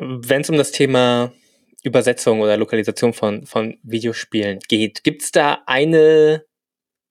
[0.00, 1.32] Wenn es um das Thema
[1.82, 6.44] Übersetzung oder Lokalisation von, von Videospielen geht, gibt es da eine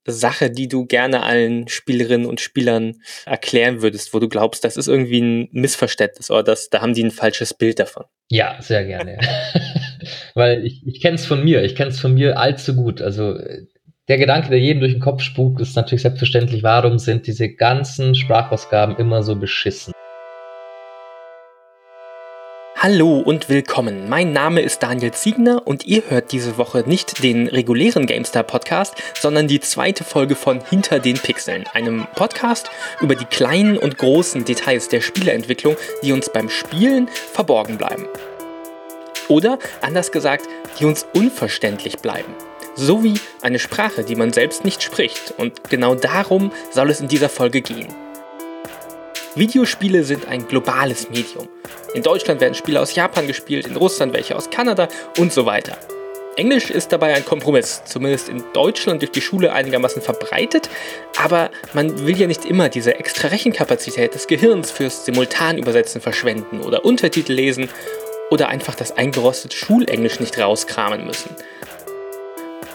[0.06, 4.88] Sache, die du gerne allen Spielerinnen und Spielern erklären würdest, wo du glaubst, das ist
[4.88, 8.04] irgendwie ein Missverständnis oder das, da haben die ein falsches Bild davon?
[8.30, 9.20] Ja, sehr gerne.
[10.34, 13.02] Weil ich, ich kenne es von mir, ich kenne es von mir allzu gut.
[13.02, 13.38] Also
[14.10, 18.16] der Gedanke, der jedem durch den Kopf spukt, ist natürlich selbstverständlich, warum sind diese ganzen
[18.16, 19.94] Sprachausgaben immer so beschissen?
[22.84, 24.10] Hallo und willkommen.
[24.10, 28.96] Mein Name ist Daniel Ziegner und ihr hört diese Woche nicht den regulären GameStar Podcast,
[29.18, 32.70] sondern die zweite Folge von Hinter den Pixeln, einem Podcast
[33.00, 38.06] über die kleinen und großen Details der Spieleentwicklung, die uns beim Spielen verborgen bleiben.
[39.30, 40.46] Oder anders gesagt,
[40.78, 42.34] die uns unverständlich bleiben.
[42.76, 45.34] So wie eine Sprache, die man selbst nicht spricht.
[45.38, 47.88] Und genau darum soll es in dieser Folge gehen.
[49.36, 51.50] Videospiele sind ein globales Medium.
[51.96, 54.88] In Deutschland werden Spiele aus Japan gespielt, in Russland welche aus Kanada
[55.18, 55.78] und so weiter.
[56.36, 60.70] Englisch ist dabei ein Kompromiss, zumindest in Deutschland durch die Schule einigermaßen verbreitet,
[61.18, 66.86] aber man will ja nicht immer diese extra Rechenkapazität des Gehirns fürs Simultanübersetzen verschwenden oder
[66.86, 67.70] Untertitel lesen
[68.30, 71.36] oder einfach das eingerostete Schulenglisch nicht rauskramen müssen.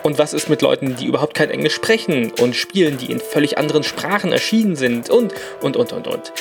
[0.09, 3.59] Und was ist mit Leuten, die überhaupt kein Englisch sprechen und Spielen, die in völlig
[3.59, 6.33] anderen Sprachen erschienen sind und, und, und, und, und.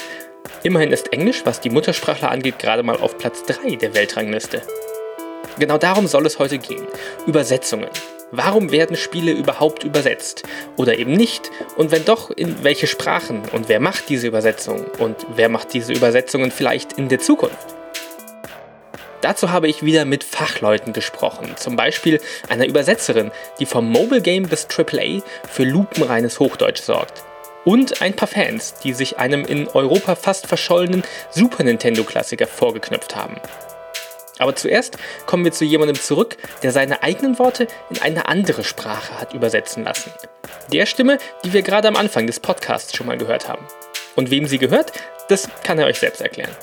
[0.64, 4.62] Immerhin ist Englisch, was die Muttersprachler angeht, gerade mal auf Platz 3 der Weltrangliste.
[5.60, 6.88] Genau darum soll es heute gehen.
[7.26, 7.90] Übersetzungen.
[8.32, 10.44] Warum werden Spiele überhaupt übersetzt?
[10.78, 11.52] Oder eben nicht?
[11.76, 13.42] Und wenn doch, in welche Sprachen?
[13.52, 14.86] Und wer macht diese Übersetzungen?
[14.98, 17.77] Und wer macht diese Übersetzungen vielleicht in der Zukunft?
[19.28, 24.48] Dazu habe ich wieder mit Fachleuten gesprochen, zum Beispiel einer Übersetzerin, die vom Mobile Game
[24.48, 27.26] bis AAA für lupenreines Hochdeutsch sorgt.
[27.66, 33.36] Und ein paar Fans, die sich einem in Europa fast verschollenen Super Nintendo-Klassiker vorgeknöpft haben.
[34.40, 39.20] Aber zuerst kommen wir zu jemandem zurück, der seine eigenen Worte in eine andere Sprache
[39.20, 40.14] hat übersetzen lassen.
[40.72, 43.68] Der Stimme, die wir gerade am Anfang des Podcasts schon mal gehört haben.
[44.16, 44.94] Und wem sie gehört,
[45.28, 46.56] das kann er euch selbst erklären.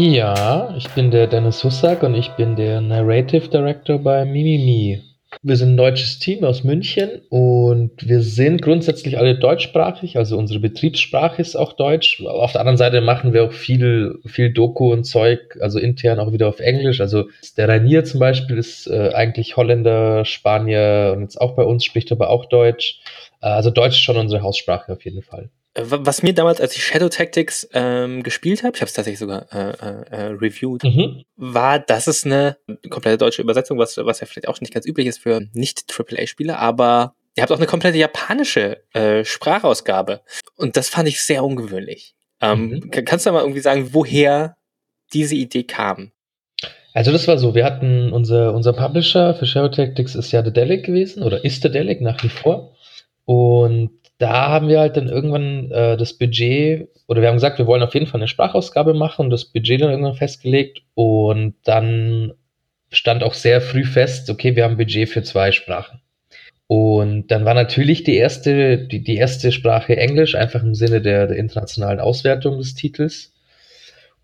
[0.00, 5.02] Ja, ich bin der Dennis Hussack und ich bin der Narrative Director bei Mimimi.
[5.42, 10.60] Wir sind ein deutsches Team aus München und wir sind grundsätzlich alle deutschsprachig, also unsere
[10.60, 12.22] Betriebssprache ist auch Deutsch.
[12.24, 16.30] Auf der anderen Seite machen wir auch viel, viel Doku und Zeug, also intern auch
[16.30, 17.00] wieder auf Englisch.
[17.00, 17.24] Also
[17.56, 22.12] der Rainier zum Beispiel ist äh, eigentlich Holländer, Spanier und jetzt auch bei uns, spricht
[22.12, 23.00] aber auch Deutsch.
[23.42, 25.50] Äh, also Deutsch ist schon unsere Haussprache auf jeden Fall.
[25.78, 29.18] Äh, was mir damals, als ich Shadow Tactics ähm, gespielt habe, ich habe es tatsächlich
[29.18, 31.24] sogar äh, äh, äh, reviewed, mhm.
[31.36, 32.56] war, dass es eine
[32.90, 37.14] komplette deutsche Übersetzung, was, was ja vielleicht auch nicht ganz üblich ist für Nicht-AAA-Spieler, aber
[37.36, 40.20] ihr habt auch eine komplette japanische äh, Sprachausgabe.
[40.56, 42.14] Und das fand ich sehr ungewöhnlich.
[42.40, 42.90] Ähm, mhm.
[42.90, 44.56] Kannst du mal irgendwie sagen, woher
[45.12, 46.12] diese Idee kam?
[46.94, 50.52] Also das war so, wir hatten unser, unser Publisher für Shadow Tactics ist ja The
[50.52, 52.74] Delic gewesen oder ist The Delic nach wie vor.
[53.24, 57.66] Und da haben wir halt dann irgendwann äh, das Budget, oder wir haben gesagt, wir
[57.66, 60.82] wollen auf jeden Fall eine Sprachausgabe machen und das Budget dann irgendwann festgelegt.
[60.94, 62.34] Und dann
[62.90, 66.00] stand auch sehr früh fest, okay, wir haben Budget für zwei Sprachen.
[66.66, 71.26] Und dann war natürlich die erste, die, die erste Sprache Englisch, einfach im Sinne der,
[71.26, 73.32] der internationalen Auswertung des Titels.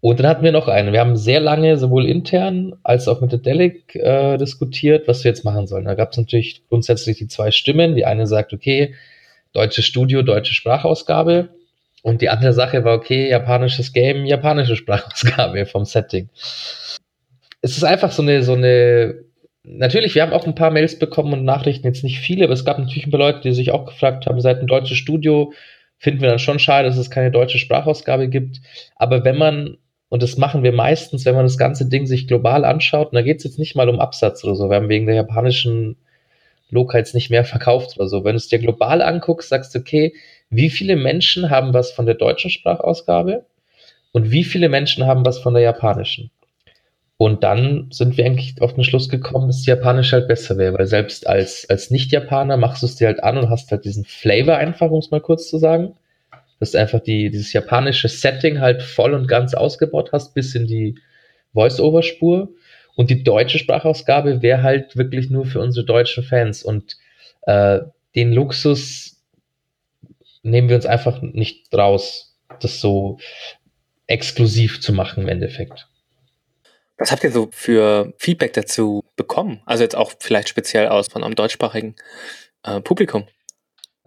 [0.01, 0.93] Und dann hatten wir noch eine.
[0.93, 5.31] Wir haben sehr lange sowohl intern als auch mit der Delic äh, diskutiert, was wir
[5.31, 5.87] jetzt machen sollen.
[5.87, 7.95] Da gab es natürlich grundsätzlich die zwei Stimmen.
[7.95, 8.95] Die eine sagt, okay,
[9.55, 11.49] deutsches Studio, deutsche Sprachausgabe.
[12.03, 16.29] Und die andere Sache war, okay, japanisches Game, japanische Sprachausgabe vom Setting.
[17.63, 19.15] Es ist einfach so eine, so eine,
[19.63, 22.67] natürlich, wir haben auch ein paar Mails bekommen und Nachrichten, jetzt nicht viele, aber es
[22.67, 25.55] gab natürlich ein paar Leute, die sich auch gefragt haben, seit ein deutsches Studio
[25.97, 28.61] finden wir dann schon schade, dass es keine deutsche Sprachausgabe gibt.
[28.97, 29.79] Aber wenn man,
[30.11, 33.23] und das machen wir meistens, wenn man das ganze Ding sich global anschaut, und da
[33.23, 35.97] geht es jetzt nicht mal um Absatz oder so, wir haben wegen der japanischen
[36.71, 38.25] Locals nicht mehr verkauft oder so.
[38.25, 40.15] Wenn du es dir global anguckst, sagst du, okay,
[40.51, 43.45] wie viele Menschen haben was von der deutschen Sprachausgabe
[44.13, 46.31] und wie viele Menschen haben was von der japanischen?
[47.17, 50.77] Und dann sind wir eigentlich auf den Schluss gekommen, dass die japanische halt besser wäre,
[50.77, 54.05] weil selbst als, als Nicht-Japaner machst du es dir halt an und hast halt diesen
[54.05, 55.95] Flavor einfach, um es mal kurz zu sagen.
[56.59, 60.67] Dass du einfach die, dieses japanische Setting halt voll und ganz ausgebaut hast, bis in
[60.67, 60.97] die
[61.53, 62.49] Voice-Over-Spur.
[62.97, 66.63] Und die deutsche Sprachausgabe wäre halt wirklich nur für unsere deutschen Fans.
[66.63, 66.97] Und
[67.43, 67.81] äh,
[68.15, 69.23] den Luxus
[70.43, 73.19] nehmen wir uns einfach nicht raus, das so
[74.07, 75.89] exklusiv zu machen im Endeffekt.
[76.99, 79.61] Was habt ihr so für Feedback dazu bekommen?
[79.67, 81.97] Also jetzt auch vielleicht speziell aus von einem deutschsprachigen
[82.63, 83.27] äh, Publikum.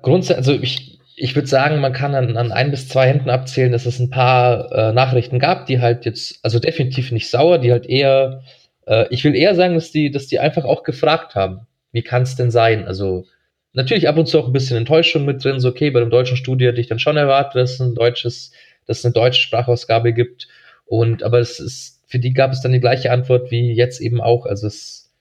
[0.02, 3.72] Grundsätzlich, also ich, ich würde sagen, man kann an, an, ein bis zwei Händen abzählen,
[3.72, 7.72] dass es ein paar äh, Nachrichten gab, die halt jetzt, also definitiv nicht sauer, die
[7.72, 8.44] halt eher,
[8.88, 12.24] äh, ich will eher sagen, dass die, dass die einfach auch gefragt haben, wie kann
[12.24, 12.86] es denn sein?
[12.86, 13.26] Also
[13.74, 16.38] natürlich ab und zu auch ein bisschen Enttäuschung mit drin, so okay, bei dem deutschen
[16.38, 18.52] Studio hätte ich dann schon erwartet, dass es ein deutsches,
[18.88, 20.48] dass es eine deutsche Sprachausgabe gibt.
[20.86, 24.22] Und aber es ist, für die gab es dann die gleiche Antwort wie jetzt eben
[24.22, 24.46] auch.
[24.46, 25.12] Also es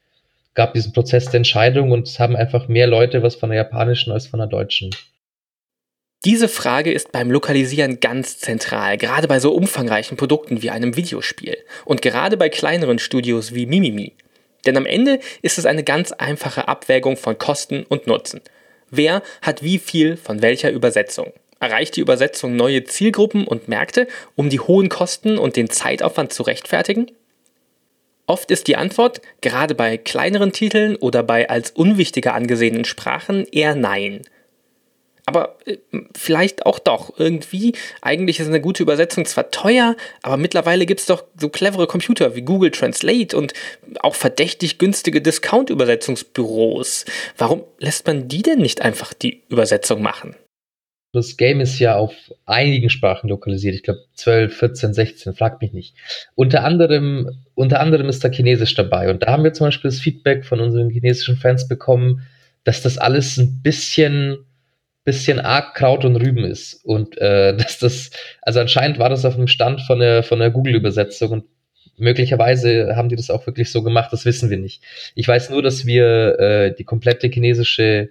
[0.54, 4.12] gab diesen Prozess der Entscheidung und es haben einfach mehr Leute was von der japanischen
[4.12, 4.90] als von der deutschen.
[6.24, 11.56] Diese Frage ist beim Lokalisieren ganz zentral, gerade bei so umfangreichen Produkten wie einem Videospiel
[11.84, 14.14] und gerade bei kleineren Studios wie Mimimi.
[14.64, 18.40] Denn am Ende ist es eine ganz einfache Abwägung von Kosten und Nutzen.
[18.90, 21.32] Wer hat wie viel von welcher Übersetzung?
[21.60, 26.42] Erreicht die Übersetzung neue Zielgruppen und Märkte, um die hohen Kosten und den Zeitaufwand zu
[26.42, 27.06] rechtfertigen?
[28.26, 33.76] Oft ist die Antwort, gerade bei kleineren Titeln oder bei als unwichtiger angesehenen Sprachen, eher
[33.76, 34.22] Nein
[35.26, 35.76] aber äh,
[36.16, 37.18] vielleicht auch doch.
[37.18, 41.86] Irgendwie, eigentlich ist eine gute Übersetzung zwar teuer, aber mittlerweile gibt es doch so clevere
[41.86, 43.52] Computer wie Google Translate und
[44.00, 47.04] auch verdächtig günstige Discount-Übersetzungsbüros.
[47.36, 50.36] Warum lässt man die denn nicht einfach die Übersetzung machen?
[51.12, 52.12] Das Game ist ja auf
[52.44, 53.74] einigen Sprachen lokalisiert.
[53.74, 55.94] Ich glaube 12, 14, 16, fragt mich nicht.
[56.34, 59.10] Unter anderem, unter anderem ist da Chinesisch dabei.
[59.10, 62.26] Und da haben wir zum Beispiel das Feedback von unseren chinesischen Fans bekommen,
[62.64, 64.45] dass das alles ein bisschen
[65.06, 66.84] bisschen arg Kraut und Rüben ist.
[66.84, 68.10] Und äh, dass das,
[68.42, 71.44] also anscheinend war das auf dem Stand von der, von der Google-Übersetzung und
[71.96, 74.82] möglicherweise haben die das auch wirklich so gemacht, das wissen wir nicht.
[75.14, 78.10] Ich weiß nur, dass wir äh, die komplette chinesische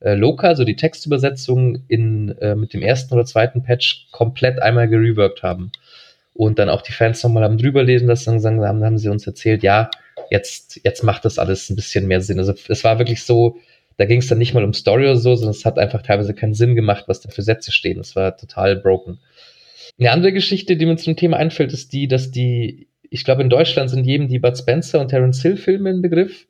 [0.00, 4.86] äh, Loka, also die Textübersetzung in, äh, mit dem ersten oder zweiten Patch komplett einmal
[4.86, 5.72] gereworked haben.
[6.34, 9.26] Und dann auch die Fans nochmal haben drüber lesen lassen, sagen, haben, haben sie uns
[9.26, 9.90] erzählt, ja,
[10.30, 12.38] jetzt, jetzt macht das alles ein bisschen mehr Sinn.
[12.38, 13.58] Also es war wirklich so,
[13.96, 16.34] da ging es dann nicht mal um Story oder so, sondern es hat einfach teilweise
[16.34, 18.00] keinen Sinn gemacht, was da für Sätze stehen.
[18.00, 19.20] Es war total broken.
[19.98, 23.50] Eine andere Geschichte, die mir zum Thema einfällt, ist die, dass die, ich glaube, in
[23.50, 26.46] Deutschland sind jedem die Bud Spencer und Terence Hill Filme ein Begriff,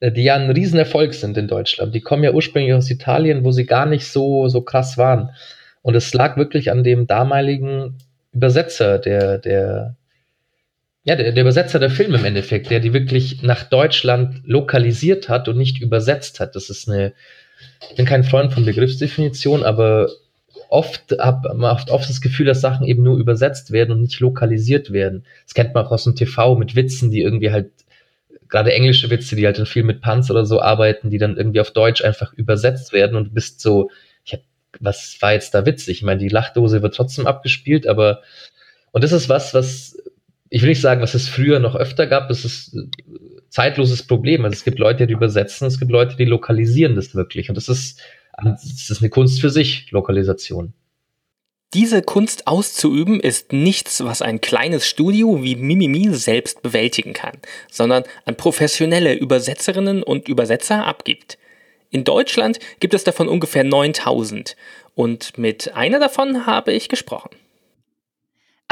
[0.00, 1.94] äh, die ja ein Riesenerfolg sind in Deutschland.
[1.94, 5.30] Die kommen ja ursprünglich aus Italien, wo sie gar nicht so, so krass waren.
[5.82, 7.98] Und es lag wirklich an dem damaligen
[8.32, 9.96] Übersetzer, der, der
[11.04, 15.48] ja, der, der Übersetzer der Filme im Endeffekt, der die wirklich nach Deutschland lokalisiert hat
[15.48, 16.54] und nicht übersetzt hat.
[16.54, 17.12] Das ist eine,
[17.90, 20.10] ich bin kein Freund von Begriffsdefinition, aber
[20.68, 24.20] oft hat man oft, oft das Gefühl, dass Sachen eben nur übersetzt werden und nicht
[24.20, 25.26] lokalisiert werden.
[25.44, 27.70] Das kennt man auch aus dem TV mit Witzen, die irgendwie halt,
[28.48, 31.60] gerade englische Witze, die halt dann viel mit Panz oder so arbeiten, die dann irgendwie
[31.60, 33.90] auf Deutsch einfach übersetzt werden und bist so,
[34.24, 34.40] ich hab,
[34.78, 35.98] was war jetzt da witzig?
[35.98, 38.22] Ich meine, die Lachdose wird trotzdem abgespielt, aber
[38.92, 39.96] und das ist was, was
[40.54, 42.76] ich will nicht sagen, was es früher noch öfter gab, es ist
[43.48, 44.44] zeitloses Problem.
[44.44, 47.48] Also es gibt Leute, die übersetzen, es gibt Leute, die lokalisieren das wirklich.
[47.48, 48.02] Und das ist,
[48.36, 50.74] das ist eine Kunst für sich, Lokalisation.
[51.72, 57.38] Diese Kunst auszuüben ist nichts, was ein kleines Studio wie Mimimi selbst bewältigen kann,
[57.70, 61.38] sondern an professionelle Übersetzerinnen und Übersetzer abgibt.
[61.88, 64.54] In Deutschland gibt es davon ungefähr 9000
[64.94, 67.30] und mit einer davon habe ich gesprochen.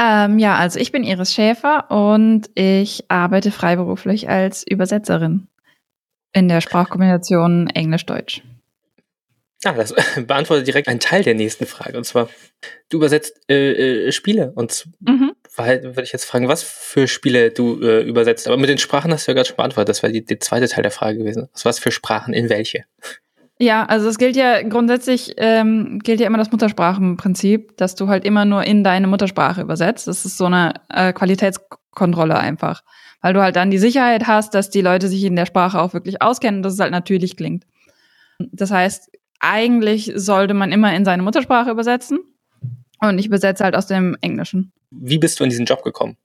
[0.01, 5.47] Ähm, ja, also ich bin Iris Schäfer und ich arbeite freiberuflich als Übersetzerin
[6.33, 8.41] in der Sprachkombination Englisch-Deutsch.
[9.63, 9.93] Ah, das
[10.25, 11.97] beantwortet direkt einen Teil der nächsten Frage.
[11.97, 12.29] Und zwar,
[12.89, 14.53] du übersetzt äh, äh, Spiele.
[14.55, 15.33] Und mhm.
[15.55, 18.47] würde ich jetzt fragen, was für Spiele du äh, übersetzt.
[18.47, 19.89] Aber mit den Sprachen hast du ja gerade schon beantwortet.
[19.89, 21.47] Das war die, der zweite Teil der Frage gewesen.
[21.61, 22.85] Was für Sprachen in welche?
[23.61, 28.25] Ja, also es gilt ja grundsätzlich, ähm, gilt ja immer das Muttersprachenprinzip, dass du halt
[28.25, 30.07] immer nur in deine Muttersprache übersetzt.
[30.07, 32.81] Das ist so eine äh, Qualitätskontrolle einfach.
[33.21, 35.93] Weil du halt dann die Sicherheit hast, dass die Leute sich in der Sprache auch
[35.93, 37.67] wirklich auskennen, dass es halt natürlich klingt.
[38.39, 42.17] Das heißt, eigentlich sollte man immer in seine Muttersprache übersetzen.
[42.99, 44.71] Und ich übersetze halt aus dem Englischen.
[44.89, 46.17] Wie bist du in diesen Job gekommen?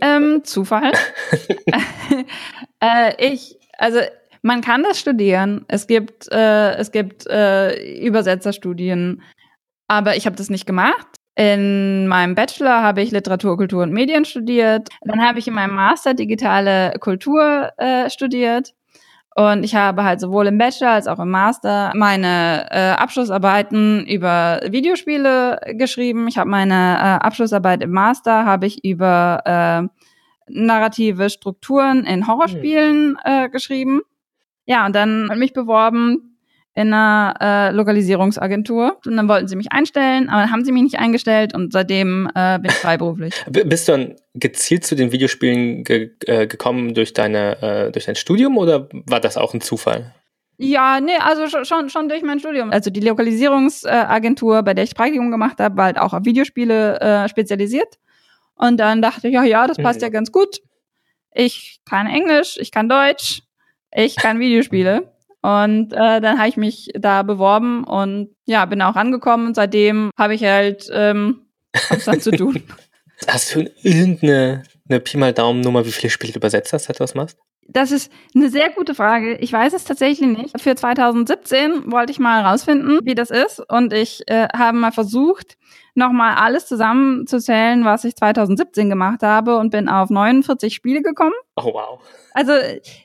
[0.00, 0.92] Ähm, Zufall.
[2.80, 3.98] äh, ich, also
[4.42, 5.64] man kann das studieren.
[5.68, 9.22] Es gibt, äh, es gibt äh, Übersetzerstudien,
[9.88, 11.06] aber ich habe das nicht gemacht.
[11.36, 14.88] In meinem Bachelor habe ich Literatur, Kultur und Medien studiert.
[15.02, 18.74] Dann habe ich in meinem Master digitale Kultur äh, studiert.
[19.36, 24.60] Und ich habe halt sowohl im Bachelor als auch im Master meine äh, Abschlussarbeiten über
[24.68, 26.26] Videospiele geschrieben.
[26.28, 29.88] Ich habe meine äh, Abschlussarbeit im Master habe ich über äh,
[30.48, 34.00] narrative Strukturen in Horrorspielen äh, geschrieben.
[34.70, 36.36] Ja, und dann mich beworben
[36.76, 40.84] in einer äh, Lokalisierungsagentur und dann wollten sie mich einstellen, aber dann haben sie mich
[40.84, 43.34] nicht eingestellt und seitdem äh, bin ich freiberuflich.
[43.50, 48.14] Bist du dann gezielt zu den Videospielen ge äh, gekommen durch deine äh, durch dein
[48.14, 50.14] Studium oder war das auch ein Zufall?
[50.56, 52.70] Ja, nee, also schon, schon durch mein Studium.
[52.70, 57.28] Also die Lokalisierungsagentur, bei der ich Praktikum gemacht habe, war halt auch auf Videospiele äh,
[57.28, 57.98] spezialisiert.
[58.54, 60.60] Und dann dachte ich, ja, ja, das passt ja, ja ganz gut.
[61.34, 63.42] Ich kann Englisch, ich kann Deutsch,
[63.92, 65.12] ich kann Videospiele.
[65.42, 70.10] Und äh, dann habe ich mich da beworben und ja, bin auch angekommen und seitdem
[70.18, 71.46] habe ich halt ähm,
[71.88, 72.62] was dann zu tun.
[73.26, 76.96] Hast du irgendeine eine Pi mal Daumen Nummer, wie viele Spiele du übersetzt hast, seit
[76.96, 77.38] du das machst?
[77.72, 79.36] Das ist eine sehr gute Frage.
[79.36, 80.60] Ich weiß es tatsächlich nicht.
[80.60, 83.62] Für 2017 wollte ich mal herausfinden, wie das ist.
[83.70, 85.56] Und ich äh, habe mal versucht,
[85.94, 91.34] nochmal alles zusammenzuzählen, was ich 2017 gemacht habe und bin auf 49 Spiele gekommen.
[91.56, 92.00] Oh wow.
[92.32, 92.52] Also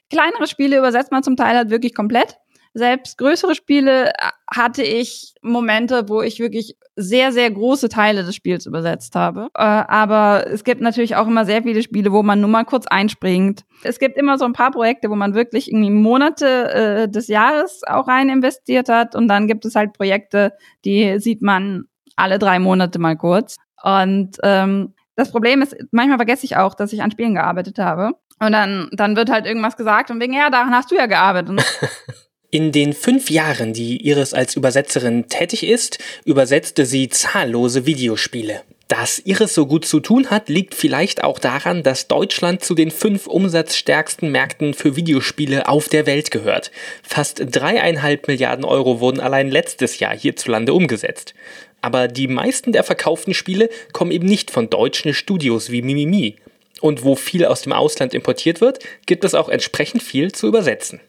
[0.10, 2.38] kleinere Spiele übersetzt man zum Teil halt wirklich komplett.
[2.74, 4.13] Selbst größere Spiele äh,
[4.51, 9.49] hatte ich Momente, wo ich wirklich sehr, sehr große Teile des Spiels übersetzt habe.
[9.53, 12.87] Äh, aber es gibt natürlich auch immer sehr viele Spiele, wo man nur mal kurz
[12.87, 13.65] einspringt.
[13.83, 17.81] Es gibt immer so ein paar Projekte, wo man wirklich irgendwie Monate äh, des Jahres
[17.85, 19.15] auch rein investiert hat.
[19.15, 20.53] Und dann gibt es halt Projekte,
[20.85, 21.85] die sieht man
[22.15, 23.57] alle drei Monate mal kurz.
[23.83, 28.11] Und ähm, das Problem ist, manchmal vergesse ich auch, dass ich an Spielen gearbeitet habe.
[28.39, 31.61] Und dann, dann wird halt irgendwas gesagt und wegen, ja, daran hast du ja gearbeitet.
[32.51, 38.61] In den fünf Jahren, die Iris als Übersetzerin tätig ist, übersetzte sie zahllose Videospiele.
[38.87, 42.91] Dass Iris so gut zu tun hat, liegt vielleicht auch daran, dass Deutschland zu den
[42.91, 46.69] fünf umsatzstärksten Märkten für Videospiele auf der Welt gehört.
[47.01, 51.33] Fast dreieinhalb Milliarden Euro wurden allein letztes Jahr hierzulande umgesetzt.
[51.81, 56.35] Aber die meisten der verkauften Spiele kommen eben nicht von deutschen Studios wie Mimimi.
[56.79, 60.99] Und wo viel aus dem Ausland importiert wird, gibt es auch entsprechend viel zu übersetzen.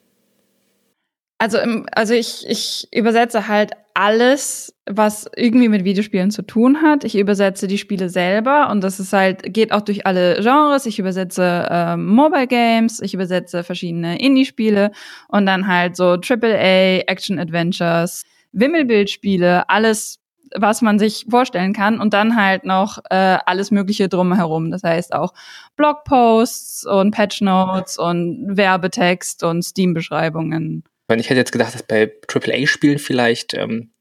[1.38, 1.58] Also,
[1.92, 7.04] also ich, ich übersetze halt alles, was irgendwie mit Videospielen zu tun hat.
[7.04, 10.86] Ich übersetze die Spiele selber und das ist halt, geht auch durch alle Genres.
[10.86, 14.92] Ich übersetze ähm, Mobile Games, ich übersetze verschiedene Indie-Spiele
[15.28, 20.20] und dann halt so AAA, Action-Adventures, Wimmelbildspiele, alles,
[20.54, 24.70] was man sich vorstellen kann und dann halt noch äh, alles Mögliche drumherum.
[24.70, 25.34] Das heißt auch
[25.76, 30.84] Blogposts und Patch Notes und Werbetext und Steam-Beschreibungen.
[31.08, 33.92] Ich hätte jetzt gedacht, dass bei AAA-Spielen vielleicht, ähm,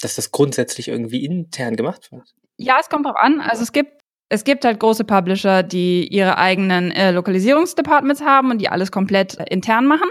[0.00, 2.34] dass das grundsätzlich irgendwie intern gemacht wird.
[2.56, 3.40] Ja, es kommt drauf an.
[3.40, 8.58] Also es gibt es gibt halt große Publisher, die ihre eigenen äh, Lokalisierungsdepartments haben und
[8.58, 10.08] die alles komplett äh, intern machen.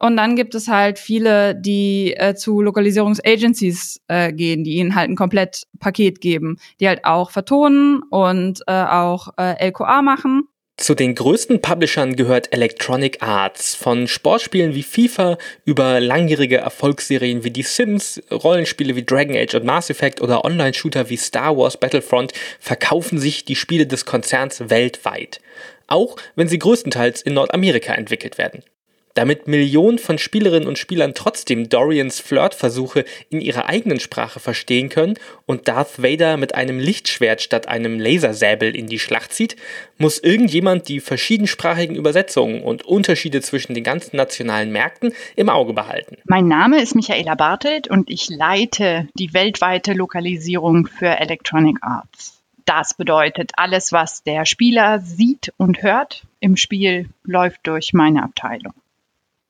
[0.00, 5.10] Und dann gibt es halt viele, die äh, zu Lokalisierungsagencies äh, gehen, die ihnen halt
[5.10, 10.48] ein komplett Paket geben, die halt auch vertonen und äh, auch äh, LQA machen.
[10.76, 13.76] Zu den größten Publishern gehört Electronic Arts.
[13.76, 19.64] Von Sportspielen wie FIFA über langjährige Erfolgsserien wie Die Sims, Rollenspiele wie Dragon Age und
[19.64, 25.40] Mass Effect oder Online-Shooter wie Star Wars Battlefront verkaufen sich die Spiele des Konzerns weltweit.
[25.86, 28.64] Auch wenn sie größtenteils in Nordamerika entwickelt werden.
[29.14, 35.14] Damit Millionen von Spielerinnen und Spielern trotzdem Dorians Flirtversuche in ihrer eigenen Sprache verstehen können
[35.46, 39.54] und Darth Vader mit einem Lichtschwert statt einem Lasersäbel in die Schlacht zieht,
[39.98, 46.16] muss irgendjemand die verschiedensprachigen Übersetzungen und Unterschiede zwischen den ganzen nationalen Märkten im Auge behalten.
[46.24, 52.42] Mein Name ist Michaela Bartelt und ich leite die weltweite Lokalisierung für Electronic Arts.
[52.64, 58.72] Das bedeutet, alles, was der Spieler sieht und hört im Spiel, läuft durch meine Abteilung.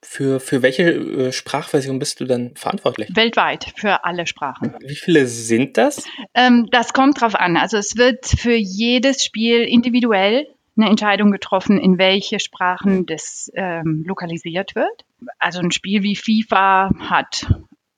[0.06, 3.08] Für, für welche äh, Sprachversion bist du dann verantwortlich?
[3.14, 4.74] Weltweit, für alle Sprachen.
[4.80, 6.04] Wie viele sind das?
[6.34, 7.56] Ähm, das kommt drauf an.
[7.56, 10.46] Also es wird für jedes Spiel individuell
[10.76, 15.04] eine Entscheidung getroffen, in welche Sprachen das ähm, lokalisiert wird.
[15.38, 17.46] Also ein Spiel wie FIFA hat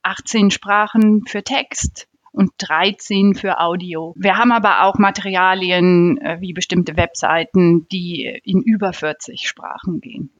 [0.02, 4.14] 18 Sprachen für Text und 13 für Audio.
[4.16, 10.30] Wir haben aber auch Materialien äh, wie bestimmte Webseiten, die in über 40 Sprachen gehen.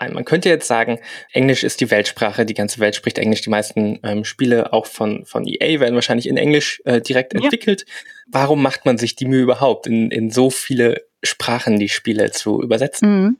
[0.00, 0.98] Man könnte jetzt sagen,
[1.32, 3.42] Englisch ist die Weltsprache, die ganze Welt spricht Englisch.
[3.42, 7.84] Die meisten ähm, Spiele auch von, von EA werden wahrscheinlich in Englisch äh, direkt entwickelt.
[7.86, 7.94] Ja.
[8.26, 12.60] Warum macht man sich die Mühe überhaupt, in, in so viele Sprachen die Spiele zu
[12.62, 13.08] übersetzen?
[13.10, 13.36] Mhm.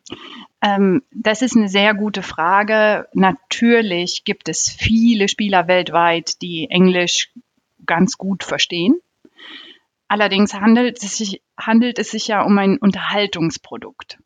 [0.63, 3.09] Ähm, das ist eine sehr gute Frage.
[3.15, 7.33] Natürlich gibt es viele Spieler weltweit, die Englisch
[7.87, 9.01] ganz gut verstehen.
[10.07, 14.19] Allerdings handelt es sich, handelt es sich ja um ein Unterhaltungsprodukt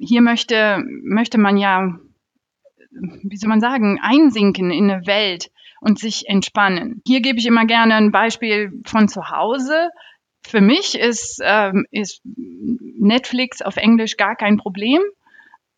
[0.00, 1.98] hier möchte, möchte man ja,
[2.90, 7.02] wie soll man sagen, einsinken in eine Welt und sich entspannen.
[7.06, 9.90] Hier gebe ich immer gerne ein Beispiel von zu Hause.
[10.42, 15.02] Für mich ist, ähm, ist Netflix auf Englisch gar kein Problem.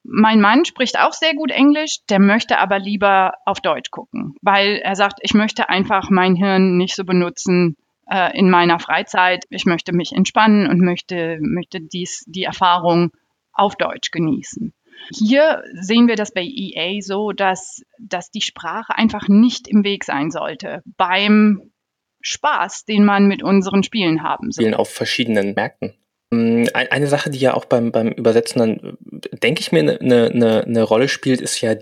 [0.05, 4.81] Mein Mann spricht auch sehr gut Englisch, der möchte aber lieber auf Deutsch gucken, weil
[4.83, 7.77] er sagt, ich möchte einfach mein Hirn nicht so benutzen
[8.11, 9.45] äh, in meiner Freizeit.
[9.51, 13.13] Ich möchte mich entspannen und möchte, möchte dies, die Erfahrung
[13.53, 14.73] auf Deutsch genießen.
[15.15, 20.05] Hier sehen wir das bei EA so, dass, dass die Sprache einfach nicht im Weg
[20.05, 21.73] sein sollte beim
[22.21, 24.63] Spaß, den man mit unseren Spielen haben soll.
[24.63, 25.95] Spielen auf verschiedenen Märkten.
[26.33, 28.97] Ähm, eine Sache, die ja auch beim, beim Übersetzen dann,
[29.43, 31.75] denke ich mir, eine, eine, eine Rolle spielt, ist ja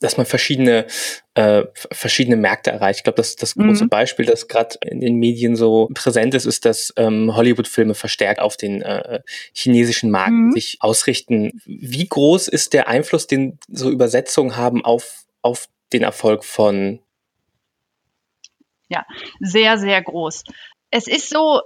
[0.00, 0.86] dass man verschiedene
[1.34, 3.00] äh, verschiedene Märkte erreicht.
[3.00, 3.88] Ich glaube, das das große mhm.
[3.88, 8.56] Beispiel, das gerade in den Medien so präsent ist, ist, dass ähm, Hollywood-Filme verstärkt auf
[8.56, 9.20] den äh,
[9.52, 10.52] chinesischen Markt mhm.
[10.52, 11.60] sich ausrichten.
[11.64, 17.00] Wie groß ist der Einfluss, den so Übersetzungen haben auf auf den Erfolg von?
[18.88, 19.06] Ja,
[19.40, 20.44] sehr sehr groß.
[20.90, 21.62] Es ist so,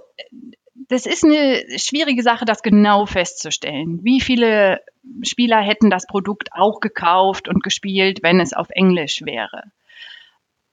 [0.87, 3.99] das ist eine schwierige Sache, das genau festzustellen.
[4.03, 4.79] Wie viele
[5.23, 9.63] Spieler hätten das Produkt auch gekauft und gespielt, wenn es auf Englisch wäre?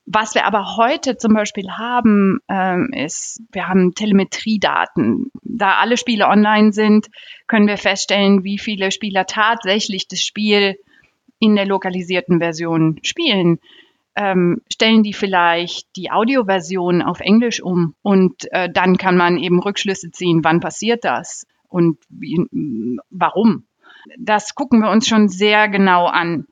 [0.07, 5.31] Was wir aber heute zum Beispiel haben, ähm, ist, wir haben Telemetriedaten.
[5.43, 7.07] Da alle Spiele online sind,
[7.47, 10.77] können wir feststellen, wie viele Spieler tatsächlich das Spiel
[11.39, 13.59] in der lokalisierten Version spielen
[14.17, 19.61] ähm, stellen die vielleicht die Audioversion auf Englisch um und äh, dann kann man eben
[19.61, 22.47] Rückschlüsse ziehen, wann passiert das und wie,
[23.11, 23.65] warum.
[24.19, 26.47] Das gucken wir uns schon sehr genau an.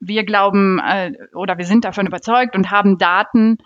[0.00, 3.58] Wir glauben äh, oder wir sind davon überzeugt und haben Daten,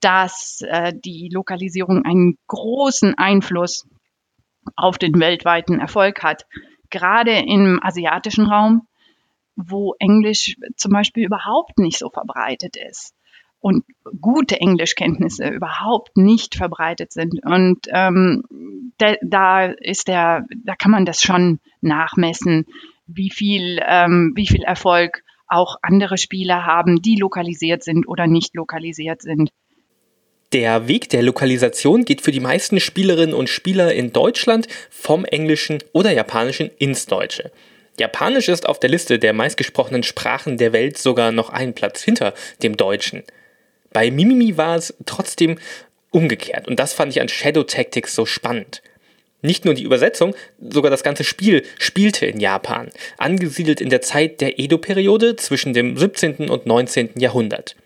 [0.00, 3.86] dass äh, die Lokalisierung einen großen Einfluss
[4.76, 6.46] auf den weltweiten Erfolg hat.
[6.90, 8.86] Gerade im asiatischen Raum
[9.56, 13.13] wo Englisch zum Beispiel überhaupt nicht so verbreitet ist
[13.64, 13.82] und
[14.20, 17.42] gute Englischkenntnisse überhaupt nicht verbreitet sind.
[17.46, 18.42] Und ähm,
[18.98, 22.66] da, da ist der, da kann man das schon nachmessen,
[23.06, 28.54] wie viel, ähm, wie viel Erfolg auch andere Spieler haben, die lokalisiert sind oder nicht
[28.54, 29.48] lokalisiert sind.
[30.52, 35.78] Der Weg der Lokalisation geht für die meisten Spielerinnen und Spieler in Deutschland vom Englischen
[35.94, 37.50] oder Japanischen ins Deutsche.
[37.98, 42.34] Japanisch ist auf der Liste der meistgesprochenen Sprachen der Welt sogar noch einen Platz hinter
[42.62, 43.22] dem Deutschen.
[43.94, 45.56] Bei Mimimi war es trotzdem
[46.10, 48.82] umgekehrt und das fand ich an Shadow Tactics so spannend.
[49.40, 54.40] Nicht nur die Übersetzung, sogar das ganze Spiel spielte in Japan, angesiedelt in der Zeit
[54.40, 56.50] der Edo-Periode zwischen dem 17.
[56.50, 57.10] und 19.
[57.18, 57.76] Jahrhundert.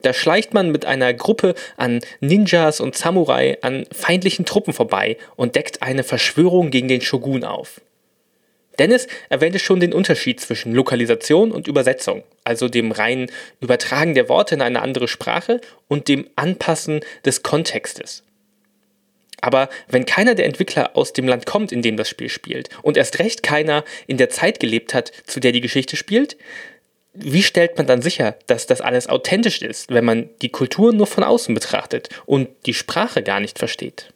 [0.00, 5.54] Da schleicht man mit einer Gruppe an Ninjas und Samurai an feindlichen Truppen vorbei und
[5.54, 7.82] deckt eine Verschwörung gegen den Shogun auf.
[8.78, 14.54] Dennis erwähnte schon den Unterschied zwischen Lokalisation und Übersetzung, also dem reinen Übertragen der Worte
[14.54, 18.22] in eine andere Sprache und dem Anpassen des Kontextes.
[19.40, 22.96] Aber wenn keiner der Entwickler aus dem Land kommt, in dem das Spiel spielt, und
[22.96, 26.36] erst recht keiner in der Zeit gelebt hat, zu der die Geschichte spielt,
[27.14, 31.06] wie stellt man dann sicher, dass das alles authentisch ist, wenn man die Kultur nur
[31.06, 34.12] von außen betrachtet und die Sprache gar nicht versteht?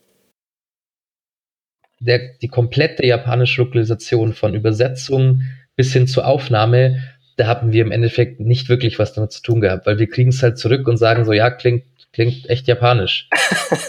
[2.05, 5.43] Der, die komplette japanische Lokalisation von Übersetzung
[5.77, 7.03] bis hin zur Aufnahme,
[7.37, 10.31] da haben wir im Endeffekt nicht wirklich was damit zu tun gehabt, weil wir kriegen
[10.31, 13.29] es halt zurück und sagen so, ja, klingt, klingt echt japanisch.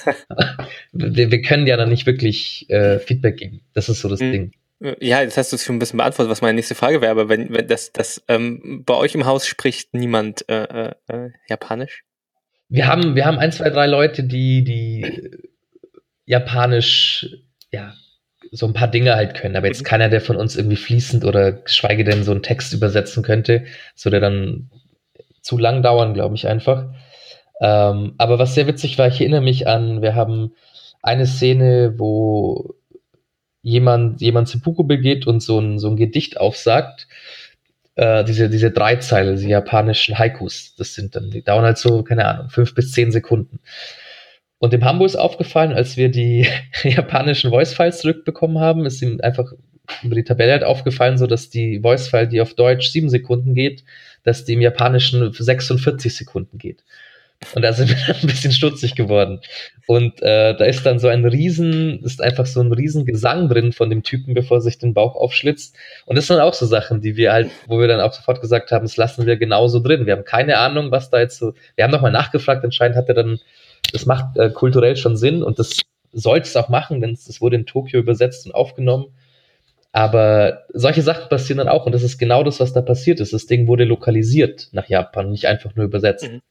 [0.93, 3.61] wir, wir, können ja dann nicht wirklich äh, Feedback geben.
[3.73, 4.31] Das ist so das mhm.
[4.31, 4.51] Ding.
[4.99, 7.29] Ja, jetzt hast du es schon ein bisschen beantwortet, was meine nächste Frage wäre, aber
[7.29, 12.03] wenn, wenn das, das ähm, bei euch im Haus spricht niemand äh, äh, äh Japanisch?
[12.67, 15.31] Wir haben, wir haben ein, zwei, drei Leute, die, die
[16.25, 17.27] Japanisch
[17.73, 17.93] ja,
[18.53, 19.55] so ein paar Dinge halt können.
[19.55, 19.85] Aber jetzt mhm.
[19.87, 24.09] keiner, der von uns irgendwie fließend oder geschweige denn so einen Text übersetzen könnte, so
[24.09, 24.69] der dann
[25.41, 26.93] zu lang dauern, glaube ich einfach.
[27.59, 30.53] Ähm, aber was sehr witzig war, ich erinnere mich an, wir haben
[31.01, 32.75] eine Szene, wo
[33.61, 37.07] jemand, jemand Seppuku begeht und so ein, so ein Gedicht aufsagt.
[37.95, 42.03] Äh, diese, diese drei Zeile, diese japanischen Haikus, das sind dann, die dauern halt so,
[42.03, 43.59] keine Ahnung, fünf bis zehn Sekunden.
[44.63, 46.47] Und dem Hambo ist aufgefallen, als wir die
[46.85, 49.51] japanischen Voice-Files zurückbekommen haben, ist ihm einfach
[50.03, 53.83] über die Tabelle halt aufgefallen, so dass die Voice-File, die auf Deutsch sieben Sekunden geht,
[54.23, 56.81] dass die im Japanischen 46 Sekunden geht.
[57.53, 59.41] Und da sind wir ein bisschen stutzig geworden.
[59.85, 63.73] Und äh, da ist dann so ein riesen, ist einfach so ein riesen Gesang drin
[63.73, 65.75] von dem Typen, bevor er sich den Bauch aufschlitzt.
[66.05, 68.71] Und das sind auch so Sachen, die wir halt, wo wir dann auch sofort gesagt
[68.71, 70.05] haben, das lassen wir genauso drin.
[70.05, 71.53] Wir haben keine Ahnung, was da jetzt so.
[71.75, 73.41] Wir haben nochmal nachgefragt, anscheinend hat er dann
[73.91, 77.55] das macht äh, kulturell schon Sinn und das sollte es auch machen, denn es wurde
[77.55, 79.07] in Tokio übersetzt und aufgenommen.
[79.91, 83.33] Aber solche Sachen passieren dann auch und das ist genau das, was da passiert ist.
[83.33, 86.31] Das Ding wurde lokalisiert nach Japan, nicht einfach nur übersetzt.
[86.31, 86.41] Mhm.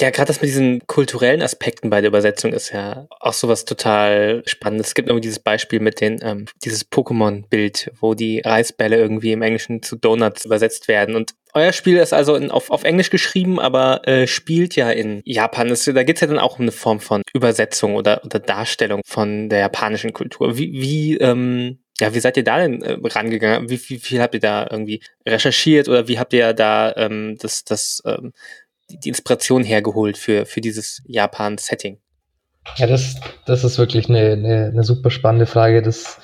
[0.00, 4.42] Ja, gerade das mit diesen kulturellen Aspekten bei der Übersetzung ist ja auch sowas total
[4.46, 4.88] Spannendes.
[4.88, 9.42] Es gibt irgendwie dieses Beispiel mit den, ähm, dieses Pokémon-Bild, wo die Reisbälle irgendwie im
[9.42, 11.14] Englischen zu Donuts übersetzt werden.
[11.14, 15.22] Und euer Spiel ist also in, auf, auf Englisch geschrieben, aber äh, spielt ja in
[15.24, 15.68] Japan.
[15.68, 19.48] Das, da geht's ja dann auch um eine Form von Übersetzung oder, oder Darstellung von
[19.48, 20.58] der japanischen Kultur.
[20.58, 23.70] Wie, wie ähm, ja, wie seid ihr da denn äh, rangegangen?
[23.70, 27.64] Wie, wie, viel habt ihr da irgendwie recherchiert oder wie habt ihr da ähm, das,
[27.64, 28.32] das, ähm,
[28.90, 31.98] die Inspiration hergeholt für, für dieses Japan-Setting?
[32.76, 33.16] Ja, das,
[33.46, 35.82] das ist wirklich eine, eine, eine super spannende Frage.
[35.82, 36.18] Das,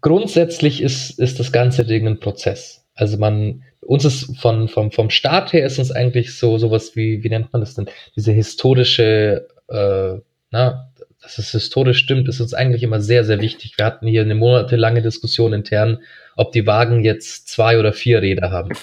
[0.00, 2.84] grundsätzlich ist, ist das ganze Ding ein Prozess.
[2.94, 7.24] Also man, uns ist von, vom, vom Start her ist uns eigentlich so sowas wie,
[7.24, 7.86] wie nennt man das denn?
[8.14, 10.14] Diese historische, äh,
[10.50, 10.90] na,
[11.22, 13.78] dass es historisch stimmt, ist uns eigentlich immer sehr, sehr wichtig.
[13.78, 16.02] Wir hatten hier eine monatelange Diskussion intern,
[16.36, 18.76] ob die Wagen jetzt zwei oder vier Räder haben,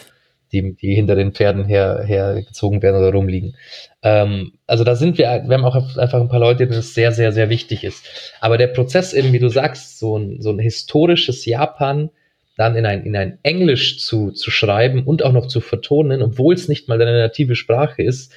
[0.51, 3.55] die, die hinter den Pferden her, hergezogen werden oder rumliegen.
[4.03, 7.11] Ähm, also da sind wir, wir haben auch einfach ein paar Leute, denen es sehr,
[7.11, 8.05] sehr, sehr wichtig ist.
[8.41, 12.09] Aber der Prozess eben, wie du sagst, so ein, so ein historisches Japan,
[12.57, 16.53] dann in ein, in ein Englisch zu, zu schreiben und auch noch zu vertonen, obwohl
[16.53, 18.33] es nicht mal deine native Sprache ist.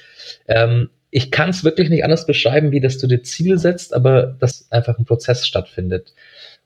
[0.47, 4.35] Ähm, ich kann es wirklich nicht anders beschreiben, wie dass du dir Ziel setzt, aber
[4.39, 6.13] dass einfach ein Prozess stattfindet.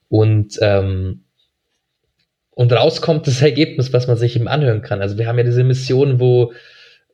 [0.09, 1.21] Und, ähm,
[2.59, 5.01] und rauskommt das Ergebnis, was man sich eben anhören kann.
[5.01, 6.51] Also wir haben ja diese Mission, wo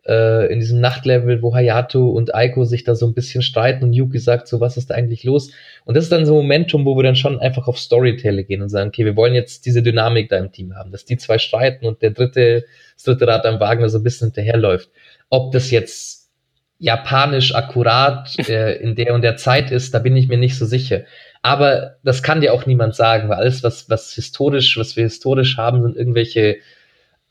[0.03, 3.93] äh, in diesem Nachtlevel, wo Hayato und Aiko sich da so ein bisschen streiten und
[3.93, 5.51] Yuki sagt so, was ist da eigentlich los?
[5.86, 8.63] Und das ist dann so ein Momentum, wo wir dann schon einfach auf Storytelling gehen
[8.63, 11.38] und sagen, okay, wir wollen jetzt diese Dynamik da im Team haben, dass die zwei
[11.38, 14.89] streiten und der dritte, das dritte Rad am Wagen da so ein bisschen hinterherläuft.
[15.29, 16.31] Ob das jetzt
[16.79, 20.65] japanisch akkurat äh, in der und der Zeit ist, da bin ich mir nicht so
[20.65, 21.03] sicher.
[21.45, 25.58] Aber das kann dir auch niemand sagen, weil alles, was, was historisch, was wir historisch
[25.58, 26.58] haben, sind irgendwelche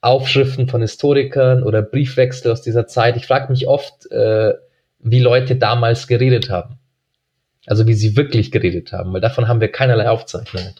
[0.02, 3.16] Aufschriften von Historikern oder Briefwechsel aus dieser Zeit.
[3.16, 4.54] Ich frage mich oft, äh,
[5.00, 6.78] wie Leute damals geredet haben.
[7.66, 10.74] Also wie sie wirklich geredet haben, weil davon haben wir keinerlei Aufzeichnungen.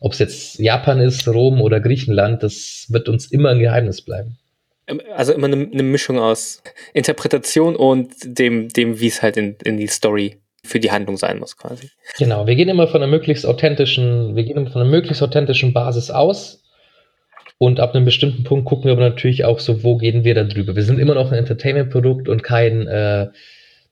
[0.00, 4.38] Ob es jetzt Japan ist, Rom oder Griechenland, das wird uns immer ein Geheimnis bleiben.
[4.86, 6.62] Ähm, also immer eine, eine Mischung aus
[6.94, 11.38] Interpretation und dem, dem wie es halt in, in die Story für die Handlung sein
[11.38, 11.90] muss, quasi.
[12.18, 15.72] Genau, wir gehen immer von einer möglichst authentischen, wir gehen immer von einer möglichst authentischen
[15.72, 16.62] Basis aus
[17.58, 20.44] und ab einem bestimmten Punkt gucken wir aber natürlich auch so, wo gehen wir da
[20.44, 20.74] drüber.
[20.76, 23.28] Wir sind immer noch ein Entertainment-Produkt und kein, äh,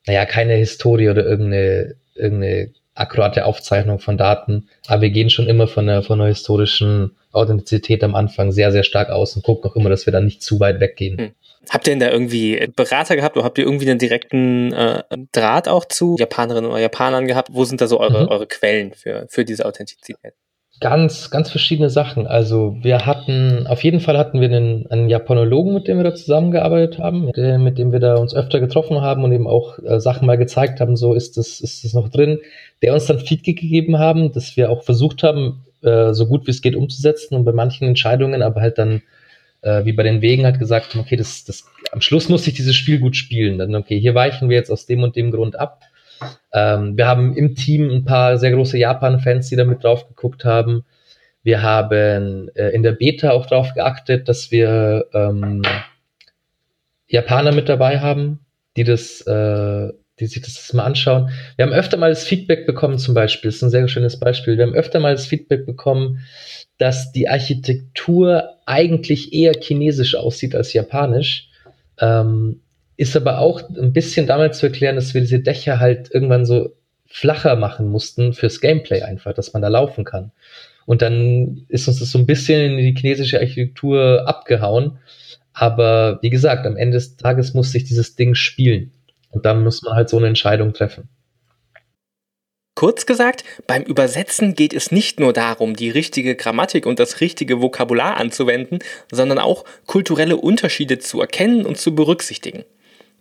[0.07, 4.69] naja, keine Historie oder irgendeine, irgendeine akkurate Aufzeichnung von Daten.
[4.87, 8.83] Aber wir gehen schon immer von einer, von einer historischen Authentizität am Anfang sehr, sehr
[8.83, 11.19] stark aus und gucken auch immer, dass wir da nicht zu weit weggehen.
[11.19, 11.31] Hm.
[11.69, 15.69] Habt ihr denn da irgendwie Berater gehabt oder habt ihr irgendwie einen direkten äh, Draht
[15.69, 17.51] auch zu Japanerinnen oder Japanern gehabt?
[17.53, 18.29] Wo sind da so eure, mhm.
[18.29, 20.35] eure Quellen für, für diese Authentizität?
[20.81, 22.27] Ganz, ganz verschiedene Sachen.
[22.27, 26.15] Also wir hatten, auf jeden Fall hatten wir einen, einen Japanologen, mit dem wir da
[26.15, 29.79] zusammengearbeitet haben, mit dem, mit dem wir da uns öfter getroffen haben und eben auch
[29.81, 32.39] äh, Sachen mal gezeigt haben, so ist das, ist das noch drin,
[32.81, 36.51] der uns dann Feedback gegeben haben, dass wir auch versucht haben, äh, so gut wie
[36.51, 39.03] es geht umzusetzen und bei manchen Entscheidungen aber halt dann,
[39.63, 42.75] äh, wie bei den Wegen halt gesagt, okay, das, das, am Schluss muss ich dieses
[42.75, 43.59] Spiel gut spielen.
[43.59, 45.85] Dann, okay, hier weichen wir jetzt aus dem und dem Grund ab
[46.53, 50.45] ähm, wir haben im Team ein paar sehr große Japan-Fans, die da mit drauf geguckt
[50.45, 50.85] haben.
[51.43, 55.63] Wir haben äh, in der Beta auch darauf geachtet, dass wir ähm,
[57.07, 58.41] Japaner mit dabei haben,
[58.77, 61.31] die das, äh, die sich das mal anschauen.
[61.57, 64.59] Wir haben öfter mal das Feedback bekommen, zum Beispiel, das ist ein sehr schönes Beispiel.
[64.59, 66.21] Wir haben öfter mal das Feedback bekommen,
[66.81, 71.51] dass die Architektur eigentlich eher chinesisch aussieht als japanisch.
[72.01, 72.63] Ähm,
[72.97, 76.71] ist aber auch ein bisschen damit zu erklären, dass wir diese Dächer halt irgendwann so
[77.07, 80.33] flacher machen mussten fürs Gameplay einfach, dass man da laufen kann.
[80.87, 84.99] Und dann ist uns das so ein bisschen in die chinesische Architektur abgehauen.
[85.53, 88.91] Aber wie gesagt, am Ende des Tages muss sich dieses Ding spielen.
[89.31, 91.11] Und dann muss man halt so eine Entscheidung treffen.
[92.81, 97.61] Kurz gesagt, beim Übersetzen geht es nicht nur darum, die richtige Grammatik und das richtige
[97.61, 98.79] Vokabular anzuwenden,
[99.13, 102.65] sondern auch kulturelle Unterschiede zu erkennen und zu berücksichtigen.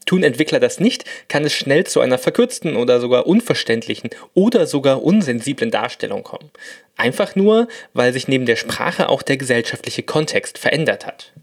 [0.05, 5.03] Tun Entwickler das nicht, kann es schnell zu einer verkürzten oder sogar unverständlichen oder sogar
[5.03, 6.51] unsensiblen Darstellung kommen.
[6.95, 11.33] Einfach nur, weil sich neben der Sprache auch der gesellschaftliche Kontext verändert hat.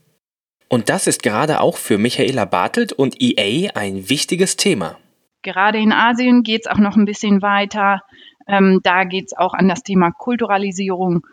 [0.68, 4.98] Und das ist gerade auch für Michaela Bartelt und EA ein wichtiges Thema.
[5.46, 8.02] Gerade in Asien geht es auch noch ein bisschen weiter.
[8.48, 11.24] Ähm, da geht es auch an das Thema Kulturalisierung,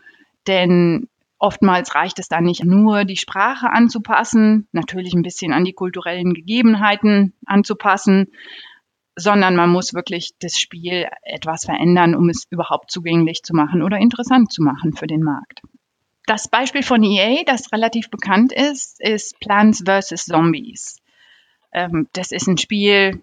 [0.46, 1.08] denn
[1.40, 6.32] Oftmals reicht es dann nicht nur, die Sprache anzupassen, natürlich ein bisschen an die kulturellen
[6.32, 8.28] Gegebenheiten anzupassen,
[9.14, 13.98] sondern man muss wirklich das Spiel etwas verändern, um es überhaupt zugänglich zu machen oder
[13.98, 15.60] interessant zu machen für den Markt.
[16.26, 20.24] Das Beispiel von EA, das relativ bekannt ist, ist Plants vs.
[20.24, 21.02] Zombies.
[21.72, 23.20] Ähm, das ist ein Spiel,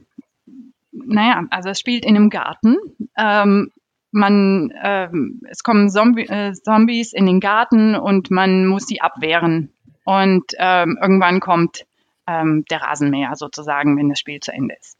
[0.91, 2.77] naja, also es spielt in einem Garten.
[3.17, 3.71] Ähm,
[4.11, 9.71] man, ähm, es kommen Zombie, äh, Zombies in den Garten und man muss sie abwehren.
[10.03, 11.85] Und ähm, irgendwann kommt
[12.27, 14.97] ähm, der Rasenmäher sozusagen, wenn das Spiel zu Ende ist.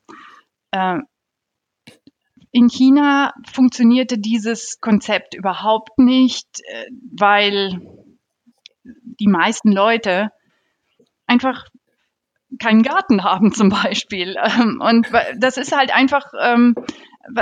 [0.71, 0.99] Äh,
[2.51, 6.85] in China funktionierte dieses Konzept überhaupt nicht, äh,
[7.17, 7.81] weil
[8.83, 10.31] die meisten Leute
[11.27, 11.67] einfach
[12.59, 14.35] keinen Garten haben zum Beispiel.
[14.43, 16.75] Ähm, und das ist halt einfach, ähm,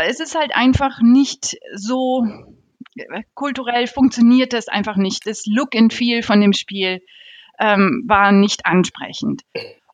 [0.08, 2.26] es ist halt einfach nicht so
[3.34, 5.26] kulturell funktioniert das einfach nicht.
[5.26, 7.02] Das Look and Feel von dem Spiel
[7.60, 9.43] ähm, war nicht ansprechend.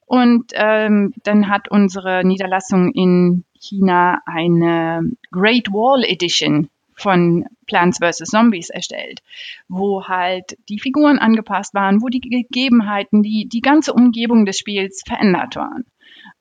[0.07, 5.01] Und dann hat unsere Niederlassung in China eine
[5.31, 8.29] Great Wall Edition von Plants vs.
[8.29, 9.21] Zombies erstellt,
[9.67, 15.03] wo halt die Figuren angepasst waren, wo die Gegebenheiten, die, die ganze Umgebung des Spiels
[15.05, 15.85] verändert waren,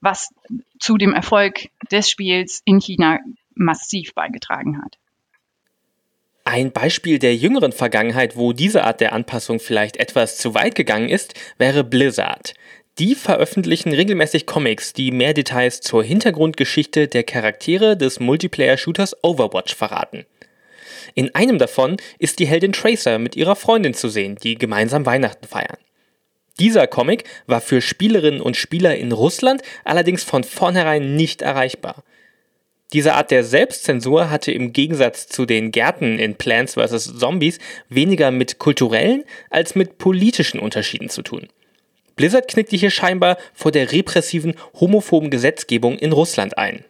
[0.01, 0.33] was
[0.79, 3.19] zu dem Erfolg des Spiels in China
[3.55, 4.99] massiv beigetragen hat.
[6.47, 11.09] Ein Beispiel der jüngeren Vergangenheit, wo diese Art der Anpassung vielleicht etwas zu weit gegangen
[11.09, 12.53] ist, wäre Blizzard.
[12.99, 20.27] Die veröffentlichen regelmäßig Comics, die mehr Details zur Hintergrundgeschichte der Charaktere des Multiplayer-Shooters Overwatch verraten.
[21.15, 25.47] In einem davon ist die Heldin Tracer mit ihrer Freundin zu sehen, die gemeinsam Weihnachten
[25.47, 25.79] feiern.
[26.61, 32.05] Dieser Comic war für Spielerinnen und Spieler in Russland allerdings von vornherein nicht erreichbar.
[32.93, 37.19] Diese Art der Selbstzensur hatte im Gegensatz zu den Gärten in Plants vs.
[37.19, 41.49] Zombies weniger mit kulturellen als mit politischen Unterschieden zu tun.
[42.15, 46.85] Blizzard knickte hier scheinbar vor der repressiven, homophoben Gesetzgebung in Russland ein.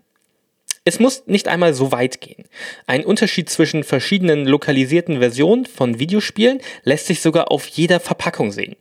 [0.86, 2.44] Es muss nicht einmal so weit gehen.
[2.86, 8.76] Ein Unterschied zwischen verschiedenen lokalisierten Versionen von Videospielen lässt sich sogar auf jeder Verpackung sehen.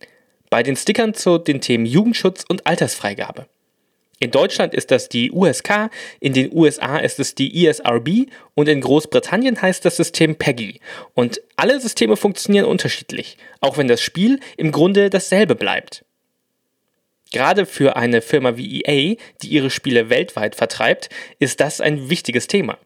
[0.50, 3.48] Bei den Stickern zu den Themen Jugendschutz und Altersfreigabe.
[4.20, 5.89] In Deutschland ist das die USK,
[6.20, 10.82] in den USA ist es die ESRB und in Großbritannien heißt das System PEGI.
[11.13, 16.06] Und alle Systeme funktionieren unterschiedlich, auch wenn das Spiel im Grunde dasselbe bleibt.
[17.34, 22.48] Gerade für eine Firma wie EA, die ihre Spiele weltweit vertreibt, ist das ein wichtiges
[22.48, 22.78] Thema.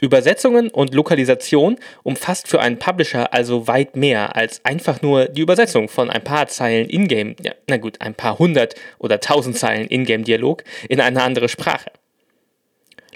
[0.00, 5.90] Übersetzungen und Lokalisation umfasst für einen Publisher also weit mehr als einfach nur die Übersetzung
[5.90, 10.64] von ein paar Zeilen Ingame, ja, na gut, ein paar hundert oder tausend Zeilen Ingame-Dialog
[10.88, 11.90] in eine andere Sprache.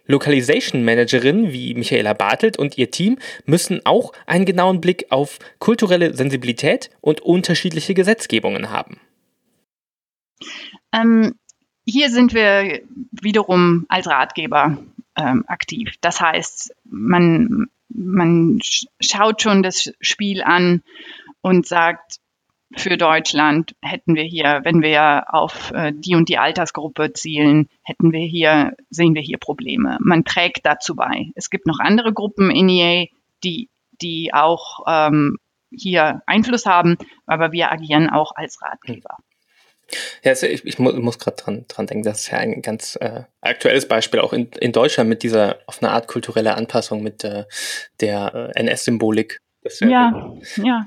[0.07, 6.15] Localization Managerinnen wie Michaela Bartelt und ihr Team müssen auch einen genauen Blick auf kulturelle
[6.15, 9.01] Sensibilität und unterschiedliche Gesetzgebungen haben.
[10.93, 11.35] Ähm,
[11.87, 14.79] hier sind wir wiederum als Ratgeber
[15.17, 15.95] ähm, aktiv.
[16.01, 18.59] Das heißt, man, man
[19.01, 20.83] schaut schon das Spiel an
[21.43, 22.21] und sagt,
[22.77, 28.13] für Deutschland hätten wir hier, wenn wir auf äh, die und die Altersgruppe zielen, hätten
[28.13, 29.99] wir hier, sehen wir hier Probleme.
[30.01, 31.31] Man trägt dazu bei.
[31.35, 33.07] Es gibt noch andere Gruppen in EA,
[33.45, 33.69] die,
[34.01, 35.39] die auch ähm,
[35.71, 39.19] hier Einfluss haben, aber wir agieren auch als Ratgeber.
[40.23, 43.25] Ja, also ich, ich muss, gerade dran, dran denken, das ist ja ein ganz äh,
[43.41, 47.45] aktuelles Beispiel auch in, in Deutschland mit dieser auf eine Art kulturelle Anpassung mit äh,
[48.01, 49.41] der äh, NS-Symbolik.
[49.81, 50.85] Ja, ja, ja,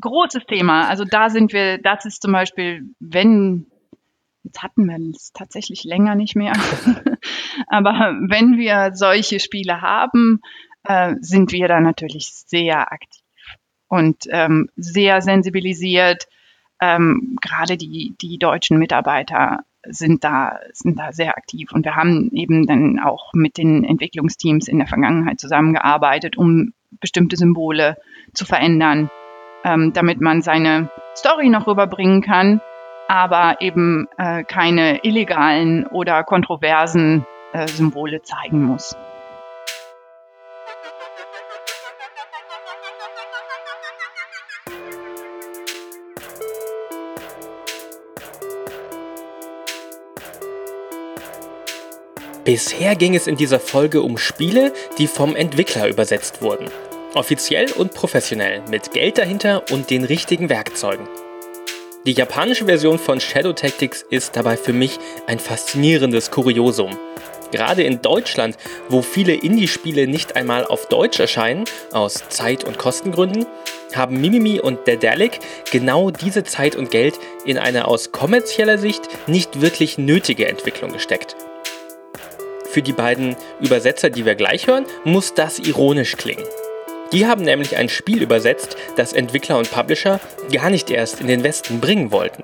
[0.00, 0.88] großes Thema.
[0.88, 3.66] Also da sind wir, das ist zum Beispiel, wenn,
[4.44, 6.54] jetzt hatten wir es tatsächlich länger nicht mehr,
[7.66, 10.40] aber wenn wir solche Spiele haben,
[10.84, 13.22] äh, sind wir da natürlich sehr aktiv
[13.88, 16.26] und ähm, sehr sensibilisiert
[16.84, 21.72] ähm, gerade die, die deutschen Mitarbeiter sind da, sind da sehr aktiv.
[21.72, 27.36] Und wir haben eben dann auch mit den Entwicklungsteams in der Vergangenheit zusammengearbeitet, um bestimmte
[27.36, 27.96] Symbole
[28.34, 29.10] zu verändern,
[29.64, 32.60] ähm, damit man seine Story noch rüberbringen kann,
[33.08, 38.96] aber eben äh, keine illegalen oder kontroversen äh, Symbole zeigen muss.
[52.44, 56.68] Bisher ging es in dieser Folge um Spiele, die vom Entwickler übersetzt wurden.
[57.14, 61.08] Offiziell und professionell, mit Geld dahinter und den richtigen Werkzeugen.
[62.04, 66.98] Die japanische Version von Shadow Tactics ist dabei für mich ein faszinierendes Kuriosum.
[67.50, 68.58] Gerade in Deutschland,
[68.90, 73.46] wo viele Indie-Spiele nicht einmal auf Deutsch erscheinen, aus Zeit- und Kostengründen,
[73.94, 75.38] haben Mimimi und Dedalic
[75.70, 77.14] genau diese Zeit und Geld
[77.46, 81.36] in eine aus kommerzieller Sicht nicht wirklich nötige Entwicklung gesteckt
[82.74, 86.44] für die beiden Übersetzer, die wir gleich hören, muss das ironisch klingen.
[87.12, 90.20] Die haben nämlich ein Spiel übersetzt, das Entwickler und Publisher
[90.52, 92.42] gar nicht erst in den Westen bringen wollten.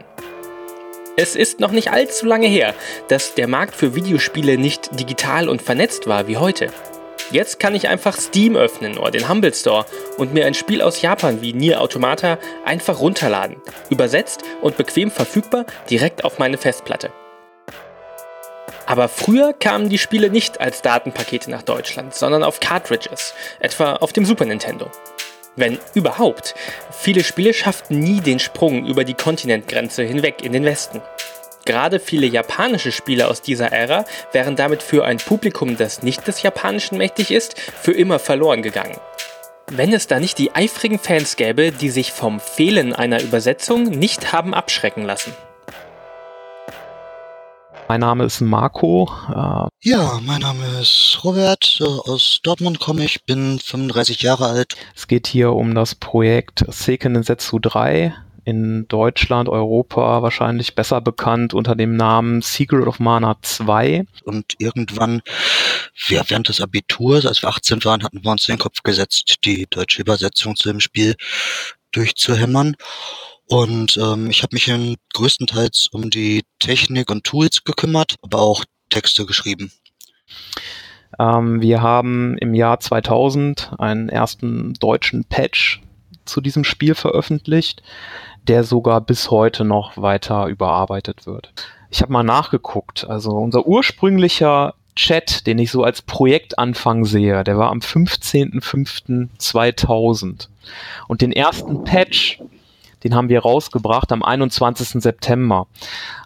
[1.17, 2.75] Es ist noch nicht allzu lange her,
[3.09, 6.69] dass der Markt für Videospiele nicht digital und vernetzt war wie heute.
[7.33, 9.85] Jetzt kann ich einfach Steam öffnen oder den Humble Store
[10.17, 13.57] und mir ein Spiel aus Japan wie Nier Automata einfach runterladen,
[13.91, 17.11] übersetzt und bequem verfügbar direkt auf meine Festplatte.
[18.91, 24.13] Aber früher kamen die Spiele nicht als Datenpakete nach Deutschland, sondern auf Cartridges, etwa auf
[24.13, 24.91] dem Super Nintendo.
[25.55, 26.57] Wenn überhaupt.
[26.91, 31.01] Viele Spiele schafften nie den Sprung über die Kontinentgrenze hinweg in den Westen.
[31.65, 36.43] Gerade viele japanische Spiele aus dieser Ära wären damit für ein Publikum, das nicht des
[36.43, 38.99] Japanischen mächtig ist, für immer verloren gegangen.
[39.69, 44.33] Wenn es da nicht die eifrigen Fans gäbe, die sich vom Fehlen einer Übersetzung nicht
[44.33, 45.33] haben abschrecken lassen.
[47.91, 49.11] Mein Name ist Marco.
[49.31, 51.79] Äh ja, mein Name ist Robert.
[51.81, 54.77] Äh, aus Dortmund komme ich, bin 35 Jahre alt.
[54.95, 58.15] Es geht hier um das Projekt Seiken Densetsu 3.
[58.45, 64.05] In Deutschland, Europa wahrscheinlich besser bekannt unter dem Namen Secret of Mana 2.
[64.23, 65.21] Und irgendwann,
[66.07, 69.39] ja, während des Abiturs, als wir 18 waren, hatten wir uns in den Kopf gesetzt,
[69.45, 71.17] die deutsche Übersetzung zu dem Spiel
[71.91, 72.77] durchzuhämmern.
[73.51, 78.65] Und ähm, ich habe mich in größtenteils um die Technik und Tools gekümmert, aber auch
[78.91, 79.73] Texte geschrieben.
[81.19, 85.83] Ähm, wir haben im Jahr 2000 einen ersten deutschen Patch
[86.27, 87.83] zu diesem Spiel veröffentlicht,
[88.47, 91.53] der sogar bis heute noch weiter überarbeitet wird.
[91.91, 93.11] Ich habe mal nachgeguckt.
[93.11, 100.47] Also unser ursprünglicher Chat, den ich so als Projektanfang sehe, der war am 15.05.2000.
[101.09, 102.39] Und den ersten Patch,
[103.05, 105.03] den haben wir rausgebracht am 21.
[105.03, 105.67] September.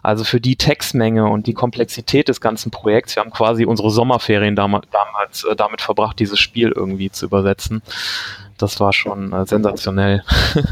[0.03, 4.55] Also für die Textmenge und die Komplexität des ganzen Projekts, wir haben quasi unsere Sommerferien
[4.55, 7.81] damals, damals äh, damit verbracht, dieses Spiel irgendwie zu übersetzen.
[8.57, 10.23] Das war schon äh, sensationell.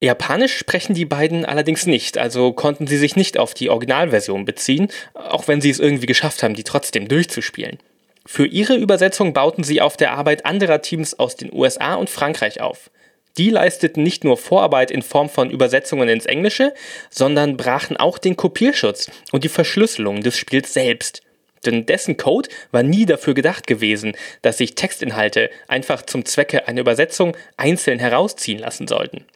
[0.00, 4.88] Japanisch sprechen die beiden allerdings nicht, also konnten sie sich nicht auf die Originalversion beziehen,
[5.14, 7.78] auch wenn sie es irgendwie geschafft haben, die trotzdem durchzuspielen.
[8.26, 12.60] Für ihre Übersetzung bauten sie auf der Arbeit anderer Teams aus den USA und Frankreich
[12.60, 12.90] auf.
[13.38, 16.72] Die leisteten nicht nur Vorarbeit in Form von Übersetzungen ins Englische,
[17.10, 21.22] sondern brachen auch den Kopierschutz und die Verschlüsselung des Spiels selbst.
[21.66, 26.80] Denn dessen Code war nie dafür gedacht gewesen, dass sich Textinhalte einfach zum Zwecke einer
[26.80, 29.26] Übersetzung einzeln herausziehen lassen sollten.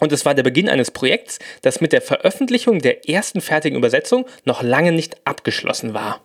[0.00, 4.26] Und es war der Beginn eines Projekts, das mit der Veröffentlichung der ersten fertigen Übersetzung
[4.44, 6.24] noch lange nicht abgeschlossen war.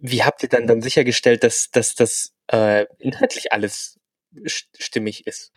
[0.00, 3.99] Wie habt ihr dann, dann sichergestellt, dass, dass das äh, inhaltlich alles
[4.44, 5.52] stimmig ist.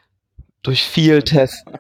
[0.61, 1.77] Durch viel Testen.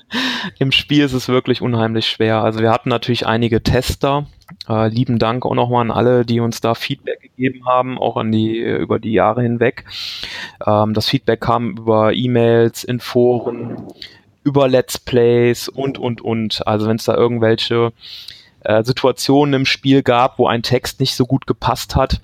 [0.59, 2.43] Im Spiel ist es wirklich unheimlich schwer.
[2.43, 4.27] Also wir hatten natürlich einige Tester.
[4.67, 8.29] Äh, lieben Dank auch nochmal an alle, die uns da Feedback gegeben haben, auch an
[8.29, 9.85] die über die Jahre hinweg.
[10.67, 13.87] Ähm, das Feedback kam über E-Mails, in Foren,
[14.43, 16.67] über Let's Plays und und und.
[16.67, 17.93] Also wenn es da irgendwelche
[18.65, 22.19] äh, Situationen im Spiel gab, wo ein Text nicht so gut gepasst hat,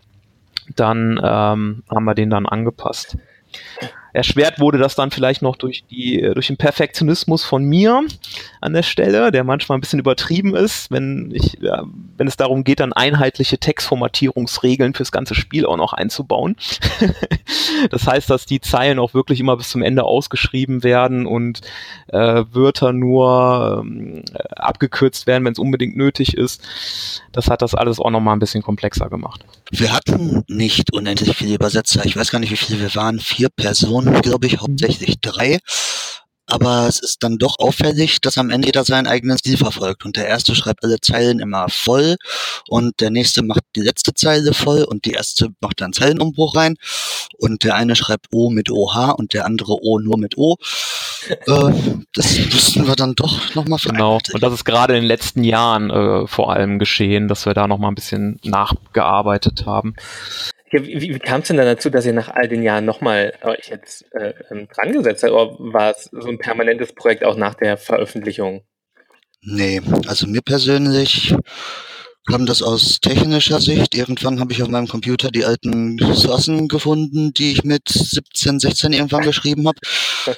[0.76, 3.18] dann ähm, haben wir den dann angepasst.
[4.14, 8.04] Erschwert wurde das dann vielleicht noch durch die, durch den Perfektionismus von mir
[8.62, 11.84] an der Stelle, der manchmal ein bisschen übertrieben ist, wenn ich, ja,
[12.18, 16.56] wenn es darum geht, dann einheitliche Textformatierungsregeln fürs ganze Spiel auch noch einzubauen.
[17.90, 21.62] das heißt, dass die Zeilen auch wirklich immer bis zum Ende ausgeschrieben werden und
[22.08, 24.24] äh, Wörter nur ähm,
[24.56, 26.62] abgekürzt werden, wenn es unbedingt nötig ist.
[27.32, 29.46] Das hat das alles auch nochmal ein bisschen komplexer gemacht.
[29.72, 32.06] Wir hatten nicht unendlich viele Übersetzer.
[32.06, 33.20] Ich weiß gar nicht, wie viele wir waren.
[33.20, 35.60] Vier Personen, glaube ich, hauptsächlich drei.
[36.50, 40.04] Aber es ist dann doch auffällig, dass am Ende jeder seinen eigenen Stil verfolgt.
[40.04, 42.16] Und der erste schreibt alle Zeilen immer voll
[42.68, 46.76] und der nächste macht die letzte Zeile voll und die erste macht dann Zeilenumbruch rein.
[47.38, 50.58] Und der eine schreibt O mit OH und der andere O nur mit O.
[51.30, 51.72] äh,
[52.14, 54.20] das müssten wir dann doch nochmal Genau.
[54.34, 57.68] Und das ist gerade in den letzten Jahren äh, vor allem geschehen, dass wir da
[57.68, 59.94] nochmal ein bisschen nachgearbeitet haben.
[60.72, 63.34] Ja, wie, wie kam es denn dann dazu, dass ihr nach all den Jahren nochmal
[63.42, 65.34] euch jetzt äh, ähm, dran gesetzt habt?
[65.34, 68.62] Oder war es so ein permanentes Projekt auch nach der Veröffentlichung?
[69.42, 71.34] Nee, also mir persönlich
[72.30, 73.96] kam das aus technischer Sicht.
[73.96, 78.94] Irgendwann habe ich auf meinem Computer die alten Sourcen gefunden, die ich mit 17, 16
[78.94, 79.80] irgendwann geschrieben habe.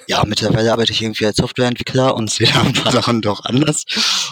[0.07, 3.83] Ja, mittlerweile arbeite ich irgendwie als Softwareentwickler und sehe da ein paar Sachen doch anders.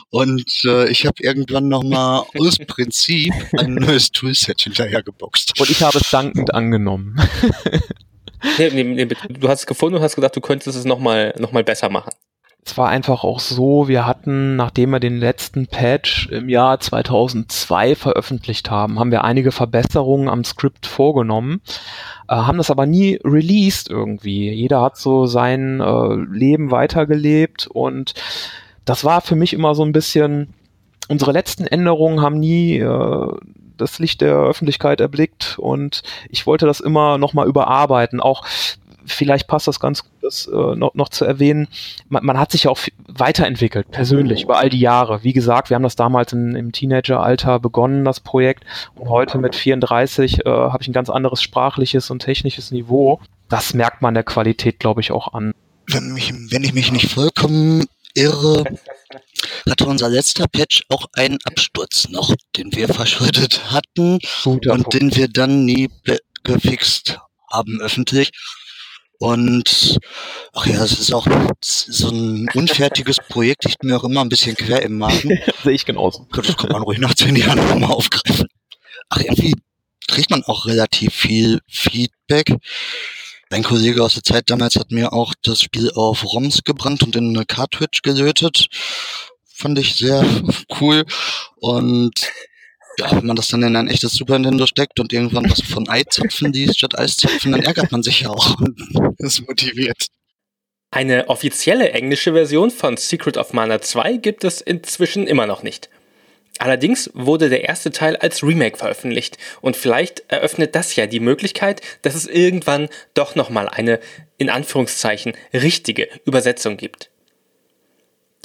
[0.10, 5.60] Und äh, ich habe irgendwann nochmal aus Prinzip ein neues Toolset hinterhergeboxt.
[5.60, 7.20] Und ich habe es dankend angenommen.
[8.58, 11.52] nee, nee, nee, du hast es gefunden und hast gedacht, du könntest es nochmal noch
[11.52, 12.12] mal besser machen
[12.70, 17.96] es war einfach auch so, wir hatten, nachdem wir den letzten Patch im Jahr 2002
[17.96, 21.62] veröffentlicht haben, haben wir einige Verbesserungen am Skript vorgenommen,
[22.28, 24.52] äh, haben das aber nie released irgendwie.
[24.52, 28.14] Jeder hat so sein äh, Leben weitergelebt und
[28.86, 30.54] das war für mich immer so ein bisschen,
[31.08, 33.28] unsere letzten Änderungen haben nie äh,
[33.78, 38.20] das Licht der Öffentlichkeit erblickt und ich wollte das immer nochmal überarbeiten.
[38.20, 38.46] Auch
[39.06, 41.68] vielleicht passt das ganz gut, das äh, noch, noch zu erwähnen,
[42.08, 45.24] man, man hat sich ja auch weiterentwickelt, persönlich, über all die Jahre.
[45.24, 48.64] Wie gesagt, wir haben das damals in, im Teenageralter begonnen, das Projekt.
[48.96, 53.20] Und heute mit 34 äh, habe ich ein ganz anderes sprachliches und technisches Niveau.
[53.50, 55.54] Das merkt man der Qualität, glaube ich, auch an.
[55.88, 58.64] Wenn, mich, wenn ich mich nicht vollkommen irre,
[59.68, 64.94] hatte unser letzter Patch auch einen Absturz noch, den wir verschuldet hatten Guter und Punkt.
[64.94, 65.90] den wir dann nie
[66.44, 67.20] gefixt
[67.52, 68.32] haben öffentlich.
[69.20, 70.00] Und
[70.54, 71.28] ach ja, es ist auch
[71.62, 75.38] so ein unfertiges Projekt, liegt mir auch immer ein bisschen quer im Magen.
[75.64, 76.26] Sehe ich genauso.
[76.32, 78.48] Das kann man ruhig nach zehn Jahren nochmal aufgreifen.
[79.10, 79.56] Ach, irgendwie
[80.08, 82.56] kriegt man auch relativ viel Feedback.
[83.50, 87.16] Ein Kollege aus der Zeit damals hat mir auch das Spiel auf ROMs gebrannt und
[87.18, 88.68] in eine Cartridge gelötet.
[89.54, 90.26] Fand ich sehr
[90.80, 91.04] cool.
[91.58, 92.14] Und
[93.00, 95.90] ja, wenn man das dann in ein echtes Super Nintendo steckt und irgendwann was von
[95.90, 98.58] Eizapfen liest statt Eiszapfen, dann ärgert man sich ja auch
[99.18, 100.08] ist motiviert.
[100.92, 105.90] Eine offizielle englische Version von Secret of Mana 2 gibt es inzwischen immer noch nicht.
[106.58, 111.82] Allerdings wurde der erste Teil als Remake veröffentlicht und vielleicht eröffnet das ja die Möglichkeit,
[112.02, 114.00] dass es irgendwann doch nochmal eine,
[114.38, 117.10] in Anführungszeichen, richtige Übersetzung gibt.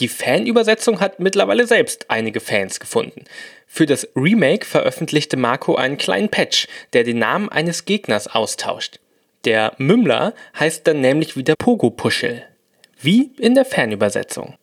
[0.00, 3.24] Die Fanübersetzung hat mittlerweile selbst einige Fans gefunden.
[3.76, 9.00] Für das Remake veröffentlichte Marco einen kleinen Patch, der den Namen eines Gegners austauscht.
[9.44, 12.44] Der Mümmler heißt dann nämlich wieder Pogo-Puschel.
[13.00, 14.54] Wie in der Fanübersetzung.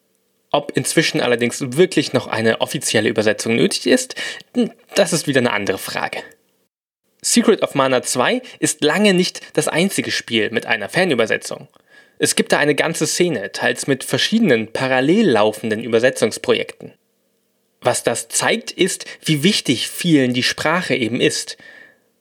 [0.50, 4.16] Ob inzwischen allerdings wirklich noch eine offizielle Übersetzung nötig ist,
[4.96, 6.24] das ist wieder eine andere Frage.
[7.22, 11.68] Secret of Mana 2 ist lange nicht das einzige Spiel mit einer Fanübersetzung.
[12.18, 16.94] Es gibt da eine ganze Szene, teils mit verschiedenen parallel laufenden Übersetzungsprojekten.
[17.82, 21.58] Was das zeigt, ist, wie wichtig vielen die Sprache eben ist.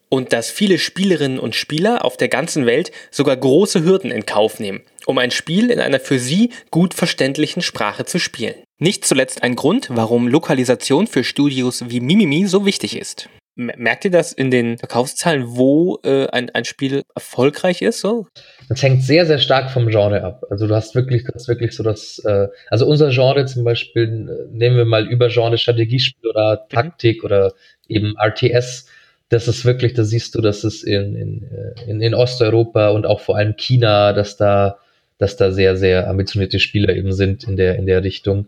[0.09, 4.59] Und dass viele Spielerinnen und Spieler auf der ganzen Welt sogar große Hürden in Kauf
[4.59, 8.57] nehmen, um ein Spiel in einer für sie gut verständlichen Sprache zu spielen.
[8.79, 13.29] Nicht zuletzt ein Grund, warum Lokalisation für Studios wie Mimimi so wichtig ist.
[13.57, 18.01] Merkt ihr das in den Verkaufszahlen, wo äh, ein, ein Spiel erfolgreich ist?
[18.01, 18.27] So?
[18.69, 20.45] Das hängt sehr, sehr stark vom Genre ab.
[20.51, 24.77] Also du hast wirklich, das wirklich so das, äh, also unser Genre zum Beispiel, nehmen
[24.77, 27.25] wir mal über Genre Strategiespiel oder Taktik mhm.
[27.27, 27.53] oder
[27.89, 28.87] eben RTS.
[29.29, 33.05] Das ist wirklich, da siehst du, dass es in, in, äh, in, in Osteuropa und
[33.05, 34.79] auch vor allem China, dass da,
[35.19, 38.47] dass da sehr, sehr ambitionierte Spieler eben sind in der, in der Richtung.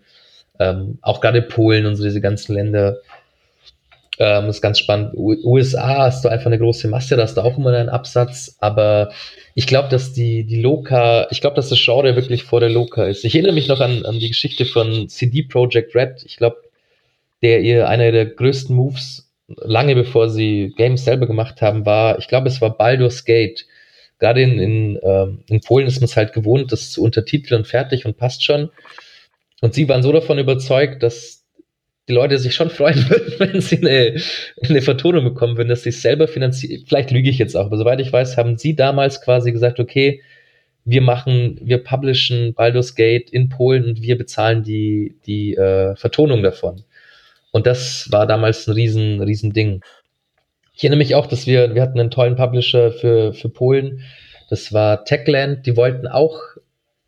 [0.59, 2.99] Ähm, auch gerade Polen und so diese ganzen Länder
[4.23, 5.15] ähm, ist ganz spannend.
[5.15, 8.57] U USA hast du einfach eine große Masse, da hast du auch immer einen Absatz,
[8.61, 9.11] aber
[9.55, 13.05] ich glaube, dass die, die Loka, ich glaube, dass das Genre wirklich vor der Loka
[13.05, 13.25] ist.
[13.25, 16.23] Ich erinnere mich noch an, an die Geschichte von CD Projekt Red.
[16.25, 16.59] Ich glaube,
[17.43, 22.29] der ihr einer der größten Moves, lange bevor sie Games selber gemacht haben, war, ich
[22.29, 23.67] glaube, es war Baldur's Gate.
[24.21, 27.67] Gerade in, in, ähm, in Polen ist man es halt gewohnt, das zu untertiteln und
[27.67, 28.71] fertig und passt schon.
[29.61, 31.42] Und sie waren so davon überzeugt, dass
[32.09, 34.21] die Leute sich schon freuen würden, wenn sie eine,
[34.69, 36.85] eine Vertonung bekommen würden, dass sie es selber finanzieren.
[36.87, 40.23] Vielleicht lüge ich jetzt auch, aber soweit ich weiß, haben sie damals quasi gesagt, okay,
[40.85, 46.43] wir machen, wir publishen Baldur's Gate in Polen und wir bezahlen die, die äh, Vertonung
[46.43, 46.83] davon.
[47.53, 49.83] Und das war damals ein riesen, riesen Ding.
[50.75, 54.03] Ich erinnere mich auch, dass wir, wir hatten einen tollen Publisher für, für Polen.
[54.51, 55.67] Das war Techland.
[55.67, 56.41] Die wollten auch,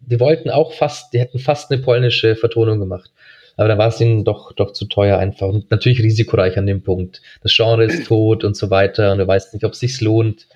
[0.01, 3.11] die wollten auch fast, die hätten fast eine polnische Vertonung gemacht.
[3.57, 6.83] Aber da war es ihnen doch, doch zu teuer einfach und natürlich risikoreich an dem
[6.83, 7.23] Punkt.
[7.43, 10.49] Das Genre ist tot und so weiter und du weißt nicht, ob es sich lohnt.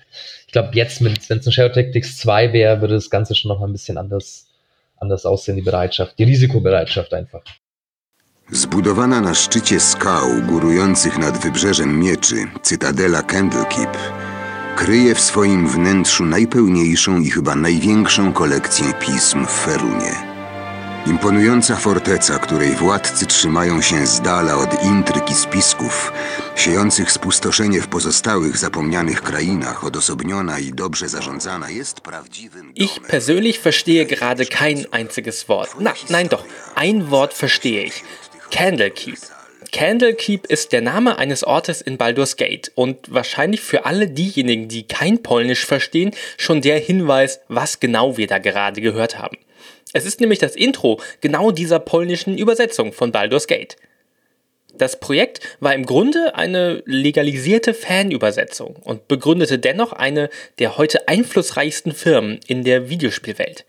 [0.47, 3.59] Ich glaube, jetzt, wenn es ein Shadow Tactics 2 wäre, würde das Ganze schon noch
[3.59, 4.47] mal ein bisschen anders,
[4.97, 7.43] anders aussehen, die Bereitschaft, die Risikobereitschaft einfach.
[8.51, 13.97] Zbudowana na szczycie skał górujących nad wybrzeżem mieczy, cytadela Candlekeep
[14.79, 20.28] kryje w swoim wnętrzu najpełniejszą i chyba największą kolekcję pism w Ferunie.
[21.07, 26.11] Imponująca forteca, której władcy trzymają się z dala od intryg i spisków,
[26.55, 34.05] siejących spustoszenie w pozostałych zapomnianych krainach, odosobniona i dobrze zarządzana, jest prawdziwym Ich persönlich verstehe
[34.05, 35.79] gerade kein einziges Wort.
[35.79, 36.43] Na, nein doch,
[36.75, 38.03] ein Wort verstehe ich.
[38.51, 39.19] Candlekeep.
[39.71, 44.87] Candlekeep ist der Name eines Ortes in Baldur's Gate und wahrscheinlich für alle diejenigen, die
[44.87, 49.37] kein Polnisch verstehen, schon der Hinweis, was genau wir da gerade gehört haben.
[49.93, 53.75] Es ist nämlich das Intro genau dieser polnischen Übersetzung von Baldur's Gate.
[54.77, 60.29] Das Projekt war im Grunde eine legalisierte Fanübersetzung und begründete dennoch eine
[60.59, 63.65] der heute einflussreichsten Firmen in der Videospielwelt.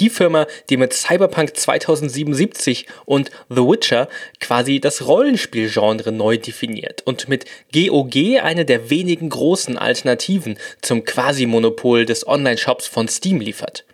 [0.00, 4.08] Die Firma, die mit Cyberpunk 2077 und The Witcher
[4.40, 12.04] quasi das Rollenspielgenre neu definiert und mit GOG eine der wenigen großen Alternativen zum Quasi-Monopol
[12.04, 13.84] des Online-Shops von Steam liefert.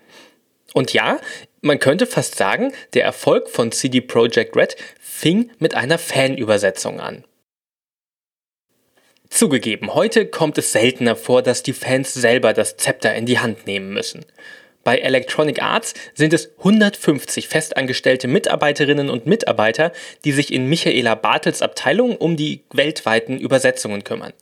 [0.73, 1.19] Und ja,
[1.61, 7.25] man könnte fast sagen, der Erfolg von CD Projekt Red fing mit einer Fanübersetzung an.
[9.31, 13.67] Zugegeben, heute kommt es seltener vor, dass die Fans selber das Zepter in die Hand
[13.67, 14.25] nehmen müssen.
[14.85, 19.93] Bei Electronic Arts sind es 150 festangestellte Mitarbeiterinnen und Mitarbeiter,
[20.25, 24.33] die sich in Michaela Bartels Abteilung um die weltweiten Übersetzungen kümmern.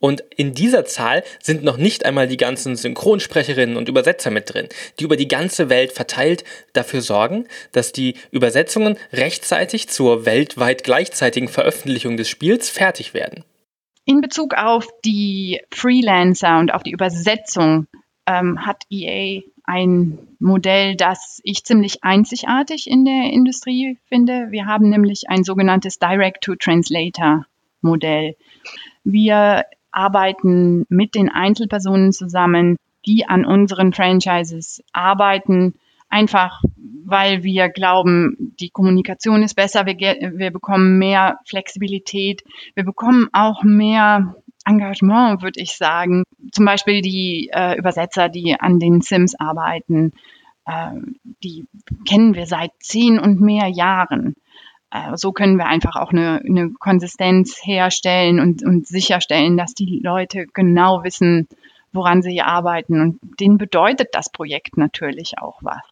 [0.00, 4.68] Und in dieser Zahl sind noch nicht einmal die ganzen Synchronsprecherinnen und Übersetzer mit drin,
[4.98, 11.48] die über die ganze Welt verteilt dafür sorgen, dass die Übersetzungen rechtzeitig zur weltweit gleichzeitigen
[11.48, 13.44] Veröffentlichung des Spiels fertig werden.
[14.04, 17.86] In Bezug auf die Freelancer und auf die Übersetzung
[18.26, 24.46] ähm, hat EA ein Modell, das ich ziemlich einzigartig in der Industrie finde.
[24.50, 28.36] Wir haben nämlich ein sogenanntes Direct-to-Translator-Modell.
[29.04, 29.66] Wir
[29.98, 35.74] arbeiten mit den Einzelpersonen zusammen, die an unseren Franchises arbeiten,
[36.08, 36.62] einfach
[37.04, 42.42] weil wir glauben, die Kommunikation ist besser, wir, wir bekommen mehr Flexibilität,
[42.74, 46.24] wir bekommen auch mehr Engagement, würde ich sagen.
[46.52, 50.12] Zum Beispiel die äh, Übersetzer, die an den Sims arbeiten,
[50.66, 50.90] äh,
[51.42, 51.66] die
[52.06, 54.36] kennen wir seit zehn und mehr Jahren.
[54.90, 60.00] Äh, so können wir einfach auch eine, eine Konsistenz herstellen und, und sicherstellen, dass die
[60.02, 61.48] Leute genau wissen,
[61.92, 63.00] woran sie arbeiten.
[63.00, 65.82] Und denen bedeutet das Projekt natürlich auch was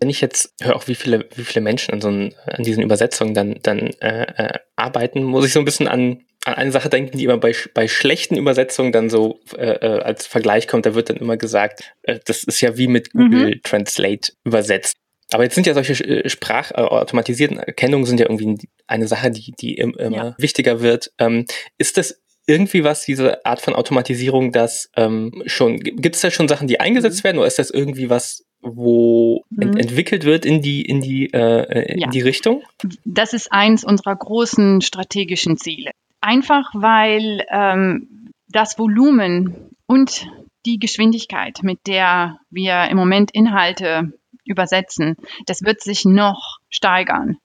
[0.00, 2.82] wenn ich jetzt höre, auch wie viele, wie viele Menschen an, so einen, an diesen
[2.82, 6.88] Übersetzungen dann, dann äh, äh, arbeiten, muss ich so ein bisschen an, an eine Sache
[6.88, 10.86] denken, die immer bei, bei schlechten Übersetzungen dann so äh, äh, als Vergleich kommt.
[10.86, 13.62] Da wird dann immer gesagt, äh, das ist ja wie mit Google mhm.
[13.62, 14.94] Translate übersetzt.
[15.30, 19.74] Aber jetzt sind ja solche äh, sprachautomatisierten Erkennungen sind ja irgendwie eine Sache, die, die
[19.74, 20.34] immer ja.
[20.38, 21.12] wichtiger wird.
[21.18, 21.44] Ähm,
[21.76, 26.48] ist das irgendwie was, diese Art von Automatisierung, das ähm, schon, gibt es da schon
[26.48, 27.24] Sachen, die eingesetzt mhm.
[27.24, 29.62] werden, oder ist das irgendwie was, wo mhm.
[29.62, 32.08] ent entwickelt wird in die, in die, äh, in ja.
[32.08, 32.62] die Richtung?
[33.04, 35.90] Das ist eins unserer großen strategischen Ziele.
[36.22, 39.54] Einfach weil ähm, das Volumen
[39.86, 40.26] und
[40.64, 44.12] die Geschwindigkeit, mit der wir im Moment Inhalte
[44.48, 47.36] übersetzen, das wird sich noch steigern.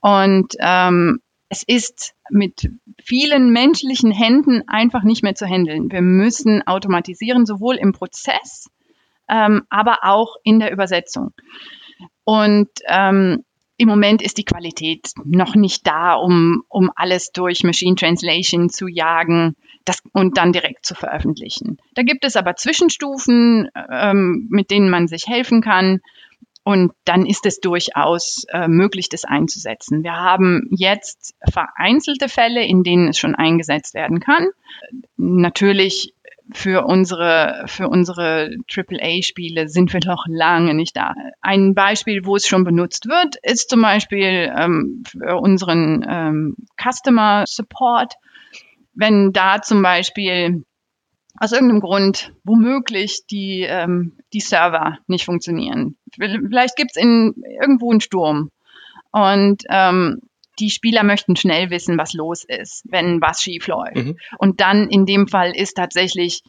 [0.00, 2.70] Und ähm, es ist mit
[3.02, 5.90] vielen menschlichen Händen einfach nicht mehr zu handeln.
[5.90, 8.68] Wir müssen automatisieren, sowohl im Prozess
[9.28, 11.32] ähm, aber auch in der Übersetzung.
[12.24, 13.44] Und ähm,
[13.76, 18.88] im Moment ist die Qualität noch nicht da, um, um alles durch Machine Translation zu
[18.88, 21.78] jagen das, und dann direkt zu veröffentlichen.
[21.94, 26.00] Da gibt es aber Zwischenstufen, ähm, mit denen man sich helfen kann.
[26.68, 30.02] Und dann ist es durchaus äh, möglich, das einzusetzen.
[30.02, 34.48] Wir haben jetzt vereinzelte Fälle, in denen es schon eingesetzt werden kann.
[35.16, 36.12] Natürlich
[36.52, 41.14] für unsere, für unsere AAA-Spiele sind wir noch lange nicht da.
[41.40, 47.44] Ein Beispiel, wo es schon benutzt wird, ist zum Beispiel ähm, für unseren ähm, Customer
[47.46, 48.12] Support.
[48.92, 50.66] Wenn da zum Beispiel
[51.40, 55.96] aus irgendeinem Grund womöglich die, ähm, die Server nicht funktionieren.
[56.14, 58.50] Vielleicht gibt es irgendwo einen Sturm.
[59.10, 60.20] Und ähm,
[60.58, 63.96] die Spieler möchten schnell wissen, was los ist, wenn was schief läuft.
[63.96, 64.18] Mhm.
[64.38, 66.42] Und dann in dem Fall ist tatsächlich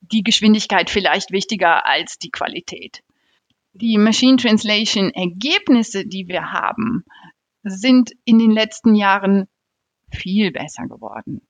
[0.00, 3.02] die Geschwindigkeit vielleicht wichtiger als die Qualität.
[3.74, 7.04] Die Machine Translation Ergebnisse, die wir haben,
[7.62, 9.48] sind in den letzten Jahren
[10.10, 11.40] viel besser geworden.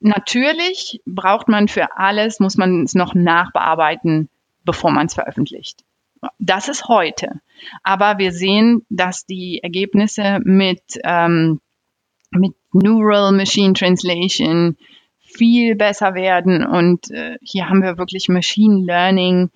[0.00, 4.28] Natürlich braucht man für alles, muss man es noch nachbearbeiten,
[4.64, 5.84] bevor man es veröffentlicht.
[6.38, 7.40] Das ist heute.
[7.82, 11.60] Aber wir sehen, dass die Ergebnisse mit, ähm,
[12.30, 14.76] mit Neural Machine Translation
[15.20, 16.64] viel besser werden.
[16.64, 19.50] Und äh, hier haben wir wirklich Machine Learning.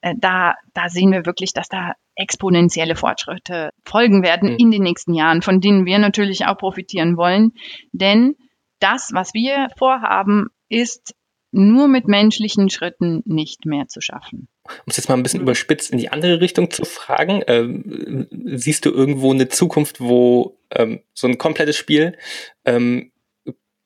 [0.00, 4.56] Äh, da, da sehen wir wirklich, dass da exponentielle Fortschritte folgen werden mhm.
[4.58, 7.52] in den nächsten Jahren, von denen wir natürlich auch profitieren wollen.
[7.92, 8.36] Denn
[8.80, 11.14] das, was wir vorhaben, ist
[11.52, 14.48] nur mit menschlichen Schritten nicht mehr zu schaffen.
[14.64, 18.84] Um es jetzt mal ein bisschen überspitzt in die andere Richtung zu fragen, ähm, siehst
[18.84, 22.16] du irgendwo eine Zukunft, wo ähm, so ein komplettes Spiel
[22.64, 23.10] ähm,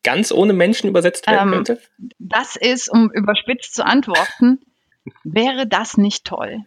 [0.03, 1.81] ganz ohne Menschen übersetzt werden ähm, könnte?
[2.19, 4.59] Das ist, um überspitzt zu antworten,
[5.23, 6.59] wäre das nicht toll?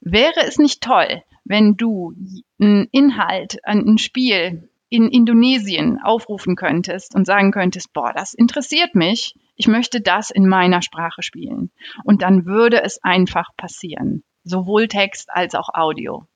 [0.00, 2.14] Wäre es nicht toll, wenn du
[2.60, 9.34] einen Inhalt, ein Spiel in Indonesien aufrufen könntest und sagen könntest, boah, das interessiert mich,
[9.54, 11.70] ich möchte das in meiner Sprache spielen.
[12.04, 14.24] Und dann würde es einfach passieren.
[14.42, 16.26] Sowohl Text als auch Audio.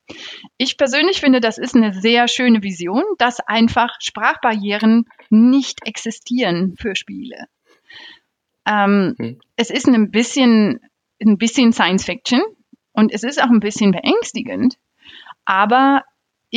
[0.56, 6.94] Ich persönlich finde, das ist eine sehr schöne Vision, dass einfach Sprachbarrieren nicht existieren für
[6.94, 7.46] Spiele.
[8.66, 9.40] Ähm, hm.
[9.56, 10.80] Es ist ein bisschen,
[11.20, 12.42] ein bisschen Science Fiction,
[12.92, 14.76] Und es ist auch ein bisschen beängstigend,
[15.44, 16.02] aber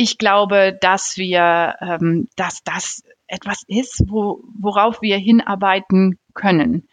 [0.00, 6.88] ich glaube, dass wir, ähm, dass das etwas ist, wo, worauf wir hinarbeiten können.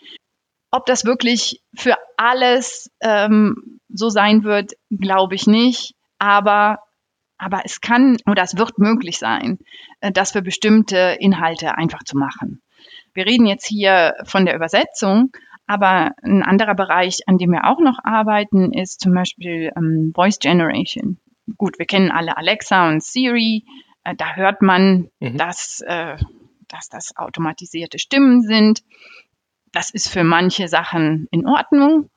[0.72, 5.94] Ob das wirklich für alles ähm, so sein wird, glaube ich nicht.
[6.18, 6.80] Aber,
[7.38, 9.60] aber es kann oder es wird möglich sein,
[10.00, 12.64] äh, das für bestimmte Inhalte einfach zu machen.
[13.14, 15.30] Wir reden jetzt hier von der Übersetzung,
[15.68, 20.40] aber ein anderer Bereich, an dem wir auch noch arbeiten, ist zum Beispiel ähm, Voice
[20.40, 21.20] Generation.
[21.58, 23.66] Gut, wir kennen alle Alexa und Siri.
[24.04, 25.38] Äh, da hört man, mhm.
[25.38, 26.18] dass, äh,
[26.68, 28.82] dass das automatisierte Stimmen sind.
[29.72, 32.10] Das ist für manche Sachen in Ordnung.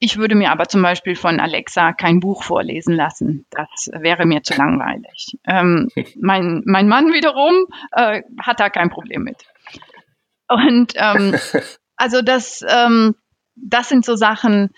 [0.00, 3.46] Ich würde mir aber zum Beispiel von Alexa kein Buch vorlesen lassen.
[3.50, 5.36] Das wäre mir zu langweilig.
[5.44, 5.88] Ähm,
[6.20, 9.44] mein, mein Mann wiederum äh, hat da kein Problem mit.
[10.48, 11.34] Und ähm,
[11.96, 13.16] also das, ähm,
[13.56, 14.70] das sind so Sachen,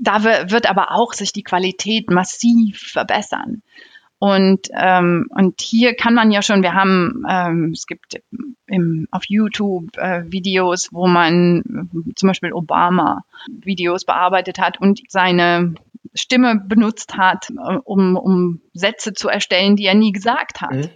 [0.00, 3.62] da wird aber auch sich die Qualität massiv verbessern.
[4.20, 8.20] Und, ähm, und hier kann man ja schon, wir haben, ähm, es gibt
[8.66, 15.02] im, auf YouTube äh, Videos, wo man äh, zum Beispiel Obama Videos bearbeitet hat und
[15.08, 15.74] seine
[16.14, 20.74] Stimme benutzt hat, äh, um, um Sätze zu erstellen, die er nie gesagt hat.
[20.74, 20.90] Mhm.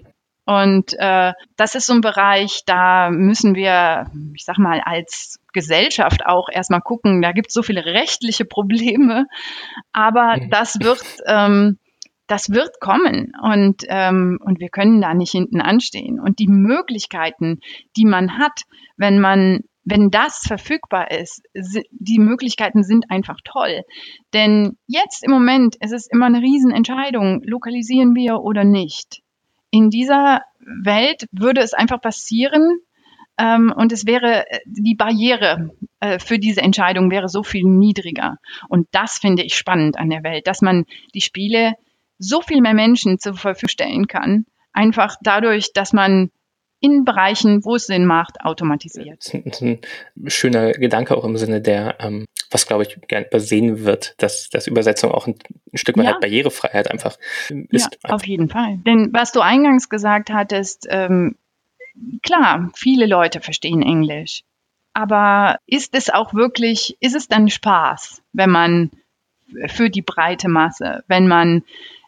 [0.44, 6.26] Und äh, das ist so ein Bereich, da müssen wir, ich sag mal, als Gesellschaft
[6.26, 7.22] auch erstmal gucken.
[7.22, 9.26] Da gibt es so viele rechtliche Probleme,
[9.92, 10.50] aber mhm.
[10.50, 11.78] das wird ähm,
[12.28, 16.18] das wird kommen und, ähm, und wir können da nicht hinten anstehen.
[16.18, 17.60] Und die Möglichkeiten,
[17.96, 18.62] die man hat,
[18.96, 21.42] wenn man wenn das verfügbar ist,
[21.90, 23.82] die Möglichkeiten sind einfach toll.
[24.32, 29.22] Denn jetzt im Moment ist es immer eine Riesenentscheidung, lokalisieren wir oder nicht.
[29.72, 32.78] In dieser Welt würde es einfach passieren
[33.38, 38.36] ähm, und es wäre, die Barriere äh, für diese Entscheidung wäre so viel niedriger.
[38.68, 41.72] Und das finde ich spannend an der Welt, dass man die Spiele
[42.18, 44.44] so viel mehr Menschen zur Verfügung stellen kann.
[44.74, 46.30] Einfach dadurch, dass man
[46.82, 49.18] in Bereichen, wo es Sinn macht, automatisiert.
[49.20, 49.78] Das ist ein,
[50.26, 54.66] schöner Gedanke auch im Sinne der, ähm, was glaube ich gern übersehen wird, dass, dass
[54.66, 55.36] Übersetzung auch ein,
[55.72, 56.18] ein Stück weit ja.
[56.18, 57.16] Barrierefreiheit einfach
[57.70, 57.98] ist.
[58.02, 58.78] Ja, auf jeden Fall.
[58.84, 61.36] Denn was du eingangs gesagt hattest, ähm,
[62.22, 64.42] klar, viele Leute verstehen Englisch.
[64.92, 68.90] Aber ist es auch wirklich, ist es dann Spaß, wenn man
[69.68, 71.62] für die breite Masse, wenn man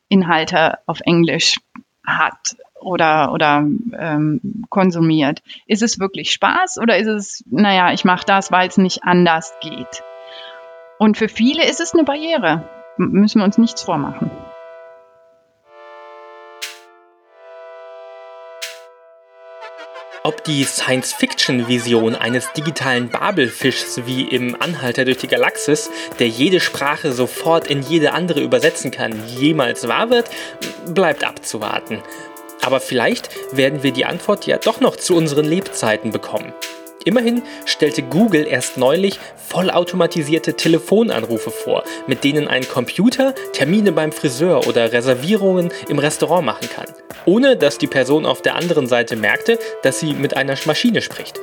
[0.08, 1.60] Inhalte auf Englisch
[2.04, 3.66] hat oder, oder
[3.98, 5.42] ähm, konsumiert.
[5.66, 9.52] Ist es wirklich Spaß oder ist es, naja, ich mache das, weil es nicht anders
[9.60, 10.02] geht?
[10.98, 12.68] Und für viele ist es eine Barriere.
[12.98, 14.30] M müssen wir uns nichts vormachen.
[20.26, 27.12] Ob die Science-Fiction-Vision eines digitalen Babelfischs wie im Anhalter durch die Galaxis, der jede Sprache
[27.12, 30.30] sofort in jede andere übersetzen kann, jemals wahr wird,
[30.86, 31.98] bleibt abzuwarten.
[32.62, 36.52] Aber vielleicht werden wir die Antwort ja doch noch zu unseren Lebzeiten bekommen.
[37.04, 44.66] Immerhin stellte Google erst neulich vollautomatisierte Telefonanrufe vor, mit denen ein Computer Termine beim Friseur
[44.66, 46.86] oder Reservierungen im Restaurant machen kann,
[47.26, 51.38] ohne dass die Person auf der anderen Seite merkte, dass sie mit einer Maschine spricht.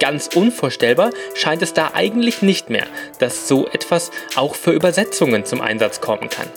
[0.00, 2.86] Ganz unvorstellbar scheint es da eigentlich nicht mehr,
[3.20, 6.48] dass so etwas auch für Übersetzungen zum Einsatz kommen kann.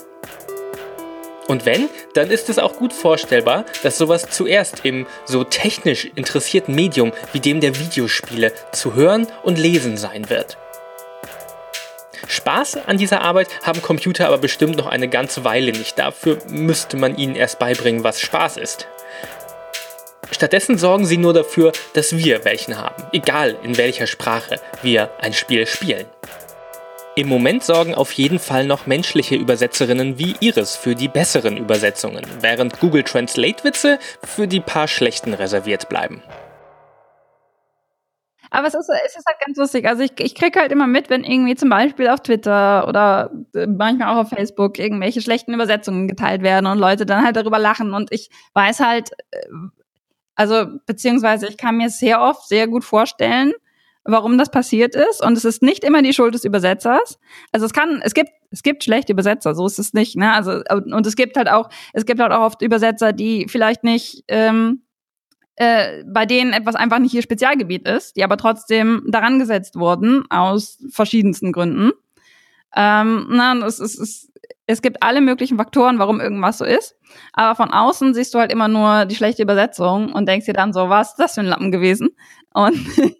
[1.47, 6.75] Und wenn, dann ist es auch gut vorstellbar, dass sowas zuerst im so technisch interessierten
[6.75, 10.57] Medium wie dem der Videospiele zu hören und lesen sein wird.
[12.27, 15.97] Spaß an dieser Arbeit haben Computer aber bestimmt noch eine ganze Weile nicht.
[15.97, 18.87] Dafür müsste man ihnen erst beibringen, was Spaß ist.
[20.31, 25.33] Stattdessen sorgen sie nur dafür, dass wir welchen haben, egal in welcher Sprache wir ein
[25.33, 26.05] Spiel spielen.
[27.17, 32.23] Im Moment sorgen auf jeden Fall noch menschliche Übersetzerinnen wie Iris für die besseren Übersetzungen,
[32.41, 36.21] während Google Translate Witze für die paar schlechten reserviert bleiben.
[38.51, 39.87] Aber es ist, es ist halt ganz lustig.
[39.87, 43.65] Also ich, ich kriege halt immer mit, wenn irgendwie zum Beispiel auf Twitter oder äh,
[43.65, 47.95] manchmal auch auf Facebook irgendwelche schlechten Übersetzungen geteilt werden und Leute dann halt darüber lachen.
[47.95, 49.39] Und ich weiß halt, äh,
[50.35, 53.53] also beziehungsweise ich kann mir sehr oft sehr gut vorstellen,
[54.07, 55.23] warum das passiert ist.
[55.23, 57.19] Und es ist nicht immer die Schuld des Übersetzers.
[57.51, 60.15] Also es kann, es gibt, es gibt schlechte Übersetzer, so ist es nicht.
[60.15, 60.31] Ne?
[60.31, 64.23] Also und es gibt halt auch, es gibt halt auch oft Übersetzer, die vielleicht nicht,
[64.27, 64.81] ähm,
[65.55, 70.23] äh, bei denen etwas einfach nicht ihr Spezialgebiet ist, die aber trotzdem daran gesetzt wurden
[70.29, 71.91] aus verschiedensten Gründen.
[72.75, 74.31] Ähm, na, es, es, es,
[74.67, 76.95] es gibt alle möglichen Faktoren, warum irgendwas so ist.
[77.33, 80.73] Aber von außen siehst du halt immer nur die schlechte Übersetzung und denkst dir dann
[80.73, 82.09] so, was ist das für ein Lappen gewesen?
[82.53, 82.77] Und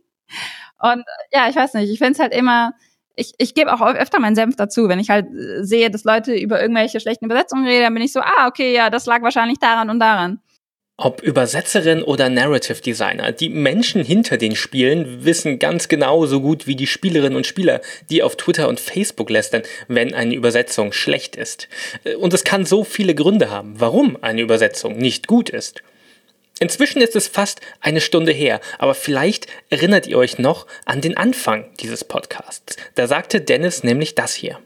[0.80, 2.74] Und ja, ich weiß nicht, ich finde es halt immer,
[3.16, 6.36] ich, ich gebe auch öfter meinen Senf dazu, wenn ich halt äh, sehe, dass Leute
[6.36, 9.60] über irgendwelche schlechten Übersetzungen reden, dann bin ich so, ah, okay, ja, das lag wahrscheinlich
[9.60, 10.40] daran und daran.
[11.00, 16.66] Ob Übersetzerin oder Narrative Designer, die Menschen hinter den Spielen wissen ganz genau so gut
[16.66, 21.36] wie die Spielerinnen und Spieler, die auf Twitter und Facebook lästern, wenn eine Übersetzung schlecht
[21.36, 21.70] ist.
[22.04, 25.84] Äh, und es kann so viele Gründe haben, warum eine Übersetzung nicht gut ist.
[26.60, 31.18] Inzwischen ist es fast eine Stunde her, aber vielleicht erinnert ihr euch noch an den
[31.18, 32.78] Anfang dieses Podcasts.
[32.96, 34.60] Da sagte Dennis nämlich das hier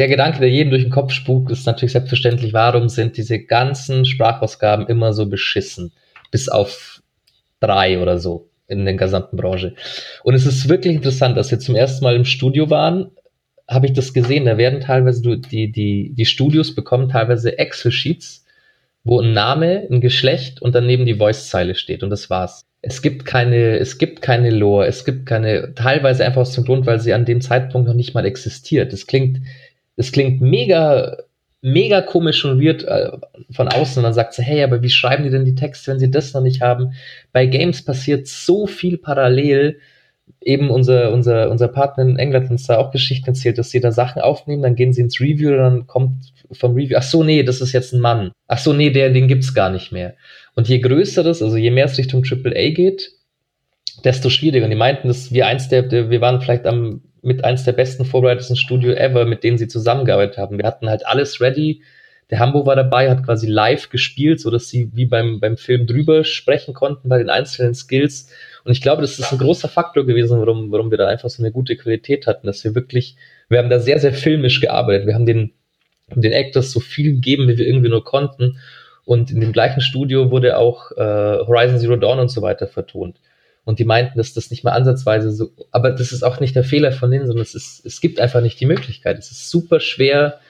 [0.00, 4.06] der Gedanke, der jedem durch den Kopf spukt, ist natürlich selbstverständlich, warum sind diese ganzen
[4.06, 5.92] Sprachausgaben immer so beschissen?
[6.30, 7.02] Bis auf
[7.60, 9.74] drei oder so in der gesamten Branche.
[10.24, 13.10] Und es ist wirklich interessant, dass wir zum ersten Mal im Studio waren,
[13.68, 14.46] habe ich das gesehen.
[14.46, 18.39] Da werden teilweise die, die, die Studios bekommen teilweise Excel-Sheets,
[19.04, 22.02] wo ein Name, ein Geschlecht und daneben die Voice-Zeile steht.
[22.02, 22.62] Und das war's.
[22.82, 26.86] Es gibt keine, es gibt keine Lore, es gibt keine, teilweise einfach aus dem Grund,
[26.86, 28.92] weil sie an dem Zeitpunkt noch nicht mal existiert.
[28.92, 29.40] Das klingt,
[29.96, 31.18] es klingt mega,
[31.62, 33.10] mega komisch und weird äh,
[33.50, 33.98] von außen.
[33.98, 36.32] Und dann sagt sie, hey, aber wie schreiben die denn die Texte, wenn sie das
[36.32, 36.92] noch nicht haben?
[37.32, 39.78] Bei Games passiert so viel parallel.
[40.40, 43.92] Eben unser, unser, unser Partner in England uns da auch Geschichten erzählt, dass sie da
[43.92, 47.60] Sachen aufnehmen, dann gehen sie ins Review dann kommt vom Review, ach so, nee, das
[47.60, 48.32] ist jetzt ein Mann.
[48.48, 50.14] Ach so, nee, der, den gibt's gar nicht mehr.
[50.54, 53.12] Und je größer das, also je mehr es Richtung AAA geht,
[54.04, 54.64] desto schwieriger.
[54.64, 58.04] Und die meinten, dass wir eins der, wir waren vielleicht am mit eins der besten
[58.04, 60.58] vorbereiteten Studio ever, mit denen sie zusammengearbeitet haben.
[60.58, 61.82] Wir hatten halt alles ready.
[62.30, 65.86] Der Hambo war dabei, hat quasi live gespielt, so dass sie wie beim, beim Film
[65.86, 68.30] drüber sprechen konnten bei den einzelnen Skills.
[68.64, 71.42] Und ich glaube, das ist ein großer Faktor gewesen, warum, warum wir da einfach so
[71.42, 73.16] eine gute Qualität hatten, dass wir wirklich,
[73.48, 75.06] wir haben da sehr, sehr filmisch gearbeitet.
[75.06, 75.52] Wir haben den,
[76.14, 78.58] den Actors so viel gegeben, wie wir irgendwie nur konnten.
[79.04, 83.16] Und in dem gleichen Studio wurde auch äh, Horizon Zero Dawn und so weiter vertont.
[83.64, 86.64] Und die meinten, dass das nicht mal ansatzweise so, aber das ist auch nicht der
[86.64, 89.18] Fehler von denen, sondern es ist, es gibt einfach nicht die Möglichkeit.
[89.18, 90.40] Es ist super schwer,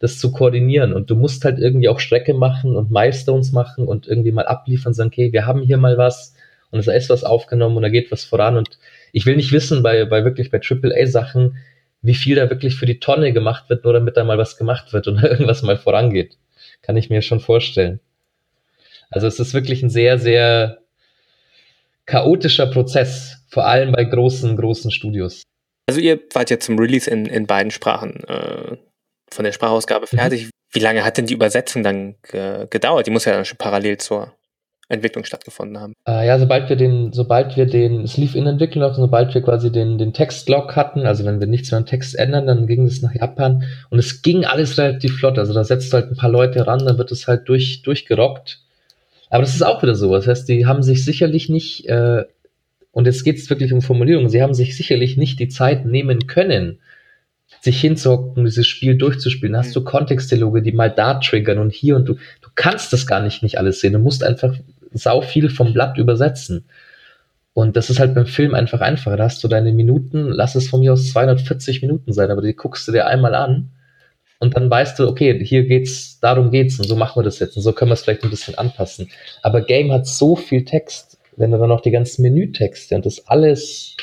[0.00, 0.92] das zu koordinieren.
[0.92, 4.94] Und du musst halt irgendwie auch Strecke machen und Milestones machen und irgendwie mal abliefern,
[4.94, 6.34] sagen, okay, wir haben hier mal was
[6.74, 8.56] und es ist was aufgenommen und da geht was voran.
[8.56, 8.80] Und
[9.12, 11.56] ich will nicht wissen, bei, bei wirklich bei AAA-Sachen,
[12.02, 14.92] wie viel da wirklich für die Tonne gemacht wird, nur damit da mal was gemacht
[14.92, 16.36] wird und irgendwas mal vorangeht.
[16.82, 18.00] Kann ich mir schon vorstellen.
[19.08, 20.78] Also es ist wirklich ein sehr, sehr
[22.06, 25.44] chaotischer Prozess, vor allem bei großen, großen Studios.
[25.86, 28.76] Also ihr wart jetzt zum Release in, in beiden Sprachen äh,
[29.30, 30.16] von der Sprachausgabe mhm.
[30.16, 30.46] fertig.
[30.46, 30.50] Mhm.
[30.72, 33.06] Wie lange hat denn die Übersetzung dann äh, gedauert?
[33.06, 34.34] Die muss ja dann schon parallel zur
[34.88, 35.94] Entwicklung stattgefunden haben.
[36.06, 39.42] Äh, ja, sobald wir den, sobald wir den, es lief in Entwicklung und sobald wir
[39.42, 42.86] quasi den, den Textlog hatten, also wenn wir nichts mehr am Text ändern, dann ging
[42.86, 45.38] es nach Japan und es ging alles relativ flott.
[45.38, 48.60] Also da setzt halt ein paar Leute ran, dann wird es halt durch, durchgerockt.
[49.30, 50.12] Aber das ist auch wieder so.
[50.12, 52.24] Das heißt, die haben sich sicherlich nicht, äh,
[52.92, 56.26] und jetzt geht es wirklich um Formulierung, sie haben sich sicherlich nicht die Zeit nehmen
[56.26, 56.78] können,
[57.60, 59.56] sich hinzuhocken, dieses Spiel durchzuspielen.
[59.56, 59.86] Hast du mhm.
[59.86, 63.58] Kontextdialoge, die mal da triggern und hier und du, du kannst das gar nicht, nicht
[63.58, 63.94] alles sehen.
[63.94, 64.54] Du musst einfach
[64.94, 66.66] sau viel vom Blatt übersetzen.
[67.52, 69.16] Und das ist halt beim Film einfach einfacher.
[69.16, 72.54] Da hast du deine Minuten, lass es von mir aus 240 Minuten sein, aber die
[72.54, 73.70] guckst du dir einmal an
[74.40, 77.56] und dann weißt du, okay, hier geht's, darum geht's und so machen wir das jetzt
[77.56, 79.08] und so können wir es vielleicht ein bisschen anpassen.
[79.42, 83.26] Aber Game hat so viel Text, wenn du dann noch die ganzen Menütexte und das
[83.28, 83.96] alles,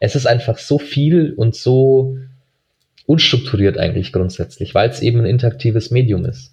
[0.00, 2.18] es ist einfach so viel und so
[3.06, 6.52] unstrukturiert eigentlich grundsätzlich, weil es eben ein interaktives Medium ist.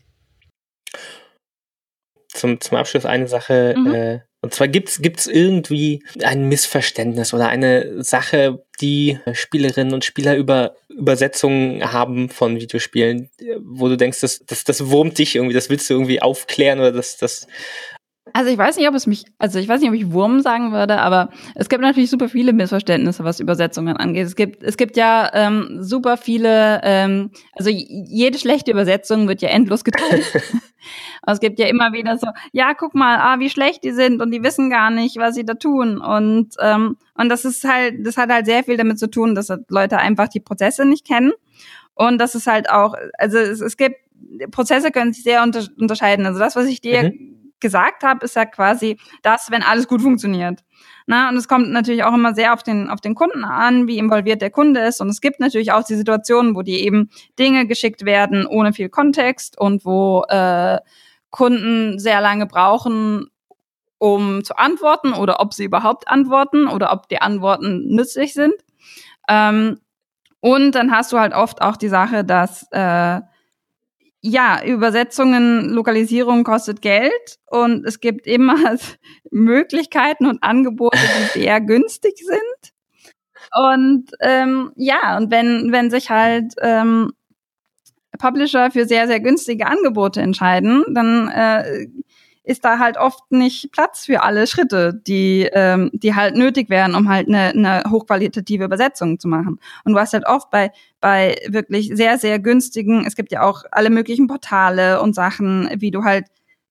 [2.36, 3.94] Zum, zum Abschluss eine Sache, mhm.
[3.94, 10.36] äh, und zwar gibt's gibt's irgendwie ein Missverständnis oder eine Sache, die Spielerinnen und Spieler
[10.36, 15.72] über Übersetzungen haben von Videospielen, wo du denkst, das, das, das wurmt dich irgendwie, das
[15.72, 17.48] willst du irgendwie aufklären oder das, das
[18.36, 20.74] also ich weiß nicht, ob es mich, also ich weiß nicht, ob ich Wurm sagen
[20.74, 24.28] würde, aber es gibt natürlich super viele Missverständnisse, was Übersetzungen angeht.
[24.28, 29.48] Es gibt, es gibt ja ähm, super viele, ähm, also jede schlechte Übersetzung wird ja
[29.48, 30.26] endlos geteilt.
[31.26, 34.32] es gibt ja immer wieder so, ja, guck mal, ah, wie schlecht die sind und
[34.32, 36.02] die wissen gar nicht, was sie da tun.
[36.02, 39.48] Und, ähm, und das ist halt, das hat halt sehr viel damit zu tun, dass
[39.70, 41.32] Leute einfach die Prozesse nicht kennen.
[41.94, 43.96] Und das ist halt auch, also es, es gibt,
[44.52, 46.26] Prozesse können sich sehr unter, unterscheiden.
[46.26, 50.04] Also das, was ich dir mhm gesagt habe, ist ja quasi das, wenn alles gut
[50.04, 50.60] funktioniert.
[51.08, 53.98] Na, und es kommt natürlich auch immer sehr auf den, auf den Kunden an, wie
[53.98, 55.02] involviert der Kunde ist.
[55.02, 57.10] Und es gibt natürlich auch die Situationen, wo die eben
[57.40, 60.78] Dinge geschickt werden ohne viel Kontext und wo äh,
[61.32, 63.32] Kunden sehr lange brauchen,
[63.98, 68.54] um zu antworten oder ob sie überhaupt antworten oder ob die Antworten nützlich sind.
[69.28, 69.80] Ähm,
[70.40, 73.22] und dann hast du halt oft auch die Sache, dass äh,
[74.28, 78.56] ja, Übersetzungen, Lokalisierung kostet Geld und es gibt immer
[79.32, 80.98] Möglichkeiten und Angebote,
[81.36, 82.74] die sehr günstig sind.
[83.56, 87.12] Und ähm, ja, und wenn, wenn sich halt ähm,
[88.18, 91.88] Publisher für sehr, sehr günstige Angebote entscheiden, dann äh,
[92.46, 96.96] ist da halt oft nicht Platz für alle Schritte, die, ähm, die halt nötig wären,
[96.96, 99.60] um halt eine, eine hochqualitative Übersetzung zu machen.
[99.84, 100.72] Und du hast halt oft bei,
[101.02, 105.92] bei wirklich sehr, sehr günstigen, es gibt ja auch alle möglichen Portale und Sachen, wie
[105.92, 106.26] du halt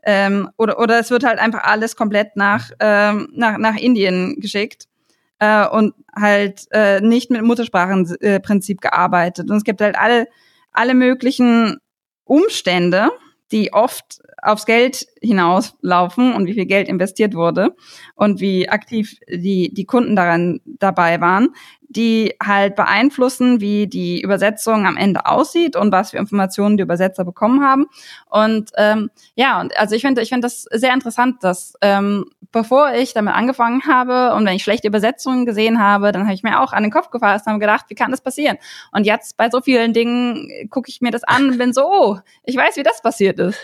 [0.04, 4.86] ähm, oder, oder es wird halt einfach alles komplett nach, ähm, nach, nach Indien geschickt
[5.38, 9.50] äh, und halt äh, nicht mit Muttersprachenprinzip gearbeitet.
[9.50, 10.28] Und es gibt halt alle,
[10.72, 11.78] alle möglichen
[12.24, 13.10] Umstände,
[13.50, 17.74] die oft aufs Geld hinauslaufen und wie viel Geld investiert wurde
[18.14, 21.48] und wie aktiv die, die Kunden daran dabei waren,
[21.88, 27.24] die halt beeinflussen, wie die Übersetzung am Ende aussieht und was für Informationen die Übersetzer
[27.24, 27.86] bekommen haben.
[28.28, 32.92] Und ähm, ja, und also ich finde, ich finde das sehr interessant, dass ähm, bevor
[32.92, 36.60] ich damit angefangen habe und wenn ich schlechte Übersetzungen gesehen habe, dann habe ich mir
[36.60, 38.58] auch an den Kopf gefasst und habe gedacht, wie kann das passieren?
[38.92, 42.18] Und jetzt bei so vielen Dingen gucke ich mir das an und bin so, oh,
[42.44, 43.58] ich weiß, wie das passiert ist.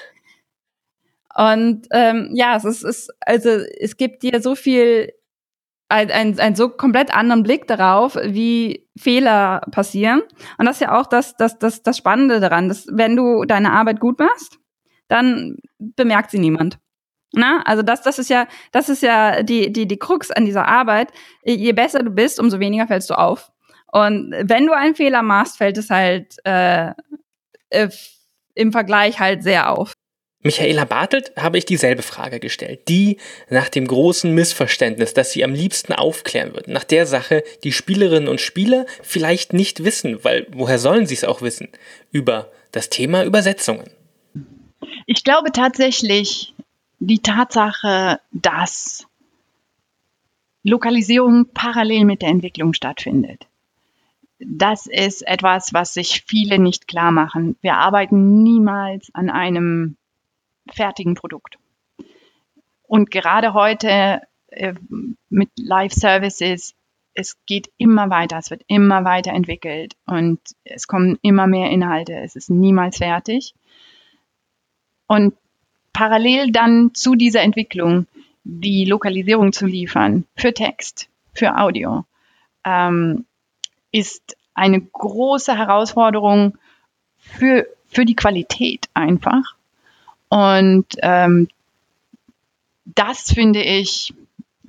[1.35, 5.13] Und ähm, ja, es ist, ist also es gibt dir so viel
[5.89, 10.23] ein, ein, ein so komplett anderen Blick darauf, wie Fehler passieren.
[10.57, 13.73] Und das ist ja auch das, das, das, das Spannende daran, dass wenn du deine
[13.73, 14.59] Arbeit gut machst,
[15.09, 16.79] dann bemerkt sie niemand.
[17.33, 20.67] Na, also das, das ist ja, das ist ja die, die, die Krux an dieser
[20.67, 21.13] Arbeit.
[21.45, 23.53] Je besser du bist, umso weniger fällst du auf.
[23.93, 26.93] Und wenn du einen Fehler machst, fällt es halt äh,
[27.71, 27.89] äh
[28.55, 29.93] im Vergleich halt sehr auf.
[30.43, 32.89] Michaela Bartelt habe ich dieselbe Frage gestellt.
[32.89, 33.19] Die
[33.51, 36.73] nach dem großen Missverständnis, das sie am liebsten aufklären würden.
[36.73, 41.25] Nach der Sache, die Spielerinnen und Spieler vielleicht nicht wissen, weil woher sollen sie es
[41.25, 41.69] auch wissen?
[42.11, 43.91] Über das Thema Übersetzungen.
[45.05, 46.55] Ich glaube tatsächlich,
[47.01, 49.07] die Tatsache, dass
[50.63, 53.47] Lokalisierung parallel mit der Entwicklung stattfindet.
[54.39, 57.57] Das ist etwas, was sich viele nicht klar machen.
[57.61, 59.97] Wir arbeiten niemals an einem
[60.73, 61.59] fertigen Produkt.
[62.83, 64.75] Und gerade heute äh,
[65.29, 66.75] mit Live Services,
[67.15, 72.15] es geht immer weiter, es wird immer weiter entwickelt und es kommen immer mehr Inhalte,
[72.15, 73.55] es ist niemals fertig.
[75.07, 75.35] Und
[75.93, 78.07] parallel dann zu dieser Entwicklung
[78.45, 82.05] die Lokalisierung zu liefern für Text, für Audio,
[82.65, 83.27] ähm,
[83.93, 86.57] ist eine große Herausforderung
[87.19, 89.57] für, für die Qualität einfach.
[90.31, 91.49] Und ähm,
[92.85, 94.15] das finde ich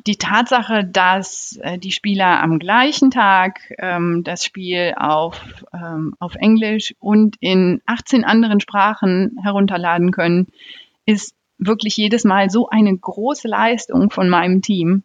[0.07, 6.33] die Tatsache, dass äh, die Spieler am gleichen Tag ähm, das Spiel auf, ähm, auf
[6.35, 10.47] Englisch und in 18 anderen Sprachen herunterladen können,
[11.05, 15.03] ist wirklich jedes Mal so eine große Leistung von meinem Team,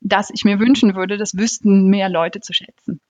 [0.00, 3.00] dass ich mir wünschen würde, das wüssten mehr Leute zu schätzen.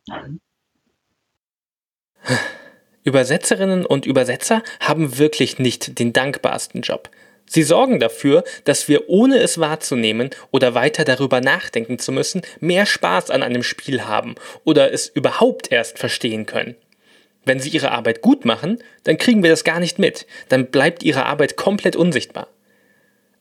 [3.09, 7.09] Übersetzerinnen und Übersetzer haben wirklich nicht den dankbarsten Job.
[7.47, 12.85] Sie sorgen dafür, dass wir ohne es wahrzunehmen oder weiter darüber nachdenken zu müssen, mehr
[12.85, 14.35] Spaß an einem Spiel haben
[14.65, 16.77] oder es überhaupt erst verstehen können.
[17.47, 21.03] Wenn sie ihre Arbeit gut machen, dann kriegen wir das gar nicht mit, dann bleibt
[21.03, 22.49] ihre Arbeit komplett unsichtbar.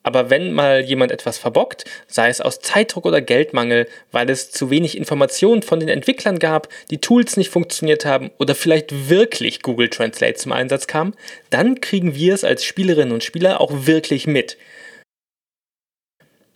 [0.08, 4.70] Aber wenn mal jemand etwas verbockt, sei es aus Zeitdruck oder Geldmangel, weil es zu
[4.70, 9.90] wenig Informationen von den Entwicklern gab, die Tools nicht funktioniert haben oder vielleicht wirklich Google
[9.90, 11.12] Translate zum Einsatz kam,
[11.50, 14.56] dann kriegen wir es als Spielerinnen und Spieler auch wirklich mit.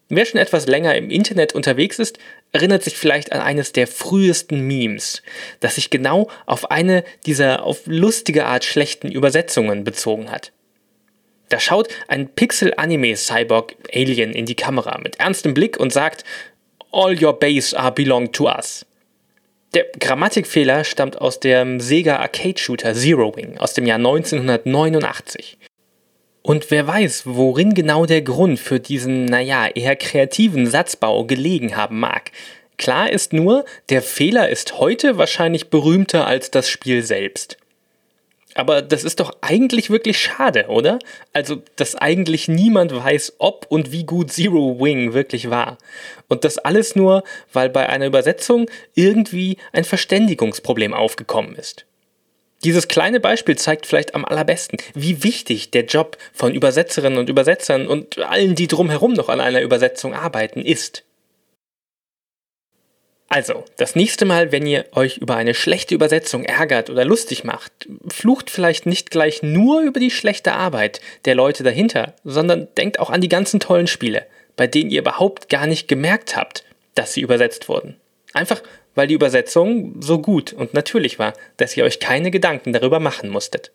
[0.08, 2.18] Wer schon etwas länger im Internet unterwegs ist,
[2.52, 5.22] erinnert sich vielleicht an eines der frühesten Memes,
[5.60, 10.52] das sich genau auf eine dieser auf lustige Art schlechten Übersetzungen bezogen hat.
[11.52, 16.24] Da schaut ein Pixel-Anime-Cyborg-Alien in die Kamera mit ernstem Blick und sagt,
[16.90, 18.86] All your base are belong to us.
[19.74, 25.58] Der Grammatikfehler stammt aus dem Sega Arcade-Shooter Zero Wing aus dem Jahr 1989.
[26.40, 32.00] Und wer weiß, worin genau der Grund für diesen, naja, eher kreativen Satzbau gelegen haben
[32.00, 32.30] mag.
[32.78, 37.58] Klar ist nur, der Fehler ist heute wahrscheinlich berühmter als das Spiel selbst.
[38.54, 40.98] Aber das ist doch eigentlich wirklich schade, oder?
[41.32, 45.78] Also, dass eigentlich niemand weiß, ob und wie gut Zero Wing wirklich war.
[46.28, 51.86] Und das alles nur, weil bei einer Übersetzung irgendwie ein Verständigungsproblem aufgekommen ist.
[52.64, 57.88] Dieses kleine Beispiel zeigt vielleicht am allerbesten, wie wichtig der Job von Übersetzerinnen und Übersetzern
[57.88, 61.04] und allen, die drumherum noch an einer Übersetzung arbeiten, ist.
[63.34, 67.72] Also, das nächste Mal, wenn ihr euch über eine schlechte Übersetzung ärgert oder lustig macht,
[68.08, 73.08] flucht vielleicht nicht gleich nur über die schlechte Arbeit der Leute dahinter, sondern denkt auch
[73.08, 77.22] an die ganzen tollen Spiele, bei denen ihr überhaupt gar nicht gemerkt habt, dass sie
[77.22, 77.96] übersetzt wurden.
[78.34, 78.60] Einfach
[78.94, 83.30] weil die Übersetzung so gut und natürlich war, dass ihr euch keine Gedanken darüber machen
[83.30, 83.72] musstet.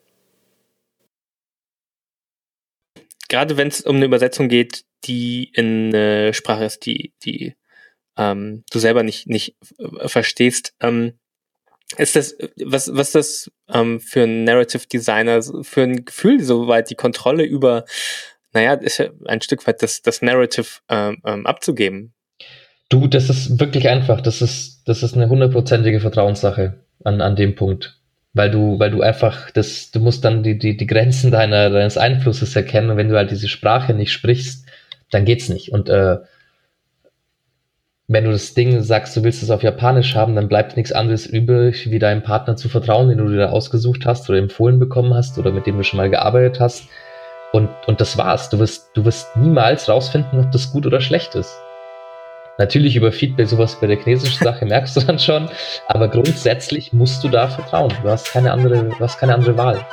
[3.27, 7.55] Gerade wenn es um eine Übersetzung geht, die in eine Sprache ist, die, die
[8.17, 11.13] ähm, du selber nicht, nicht äh, verstehst, ähm,
[11.97, 16.95] ist das, was, was das ähm, für ein Narrative Designer für ein Gefühl, soweit die
[16.95, 17.85] Kontrolle über,
[18.51, 22.13] naja, ist ja ein Stück weit das, das Narrative ähm, ähm, abzugeben?
[22.89, 24.21] Du, das ist wirklich einfach.
[24.21, 27.99] Das ist, das ist eine hundertprozentige Vertrauenssache an, an dem Punkt.
[28.33, 31.97] Weil du, weil du einfach, das, du musst dann die, die, die Grenzen deiner, deines
[31.97, 34.65] Einflusses erkennen und wenn du halt diese Sprache nicht sprichst,
[35.09, 35.71] dann geht's nicht.
[35.71, 36.17] Und äh,
[38.09, 41.25] wenn du das Ding sagst, du willst es auf Japanisch haben, dann bleibt nichts anderes
[41.25, 45.37] übrig, wie deinem Partner zu vertrauen, den du dir ausgesucht hast oder empfohlen bekommen hast
[45.37, 46.87] oder mit dem du schon mal gearbeitet hast.
[47.51, 48.49] Und, und das war's.
[48.49, 51.53] Du wirst, du wirst niemals rausfinden, ob das gut oder schlecht ist.
[52.57, 55.49] Natürlich über Feedback, sowas bei der chinesischen Sache merkst du dann schon,
[55.87, 57.93] aber grundsätzlich musst du da vertrauen.
[58.01, 59.85] Du hast keine andere, du hast keine andere Wahl.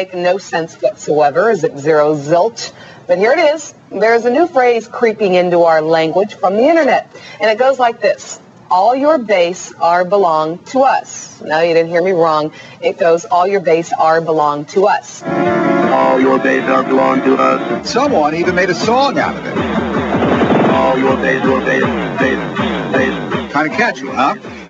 [0.00, 1.50] Make no sense whatsoever.
[1.50, 2.72] Is it zero zilt?
[3.06, 3.74] But here it is.
[3.90, 7.14] There's a new phrase creeping into our language from the internet.
[7.38, 8.40] And it goes like this.
[8.70, 11.42] All your base are belong to us.
[11.42, 12.50] No, you didn't hear me wrong.
[12.80, 15.22] It goes, all your base are belong to us.
[15.22, 17.90] All your base are belong to us.
[17.90, 19.54] Someone even made a song out of it.
[20.70, 21.84] All your base, your base,
[22.18, 22.40] base,
[22.94, 23.52] base.
[23.52, 24.34] Kind of catchy, huh?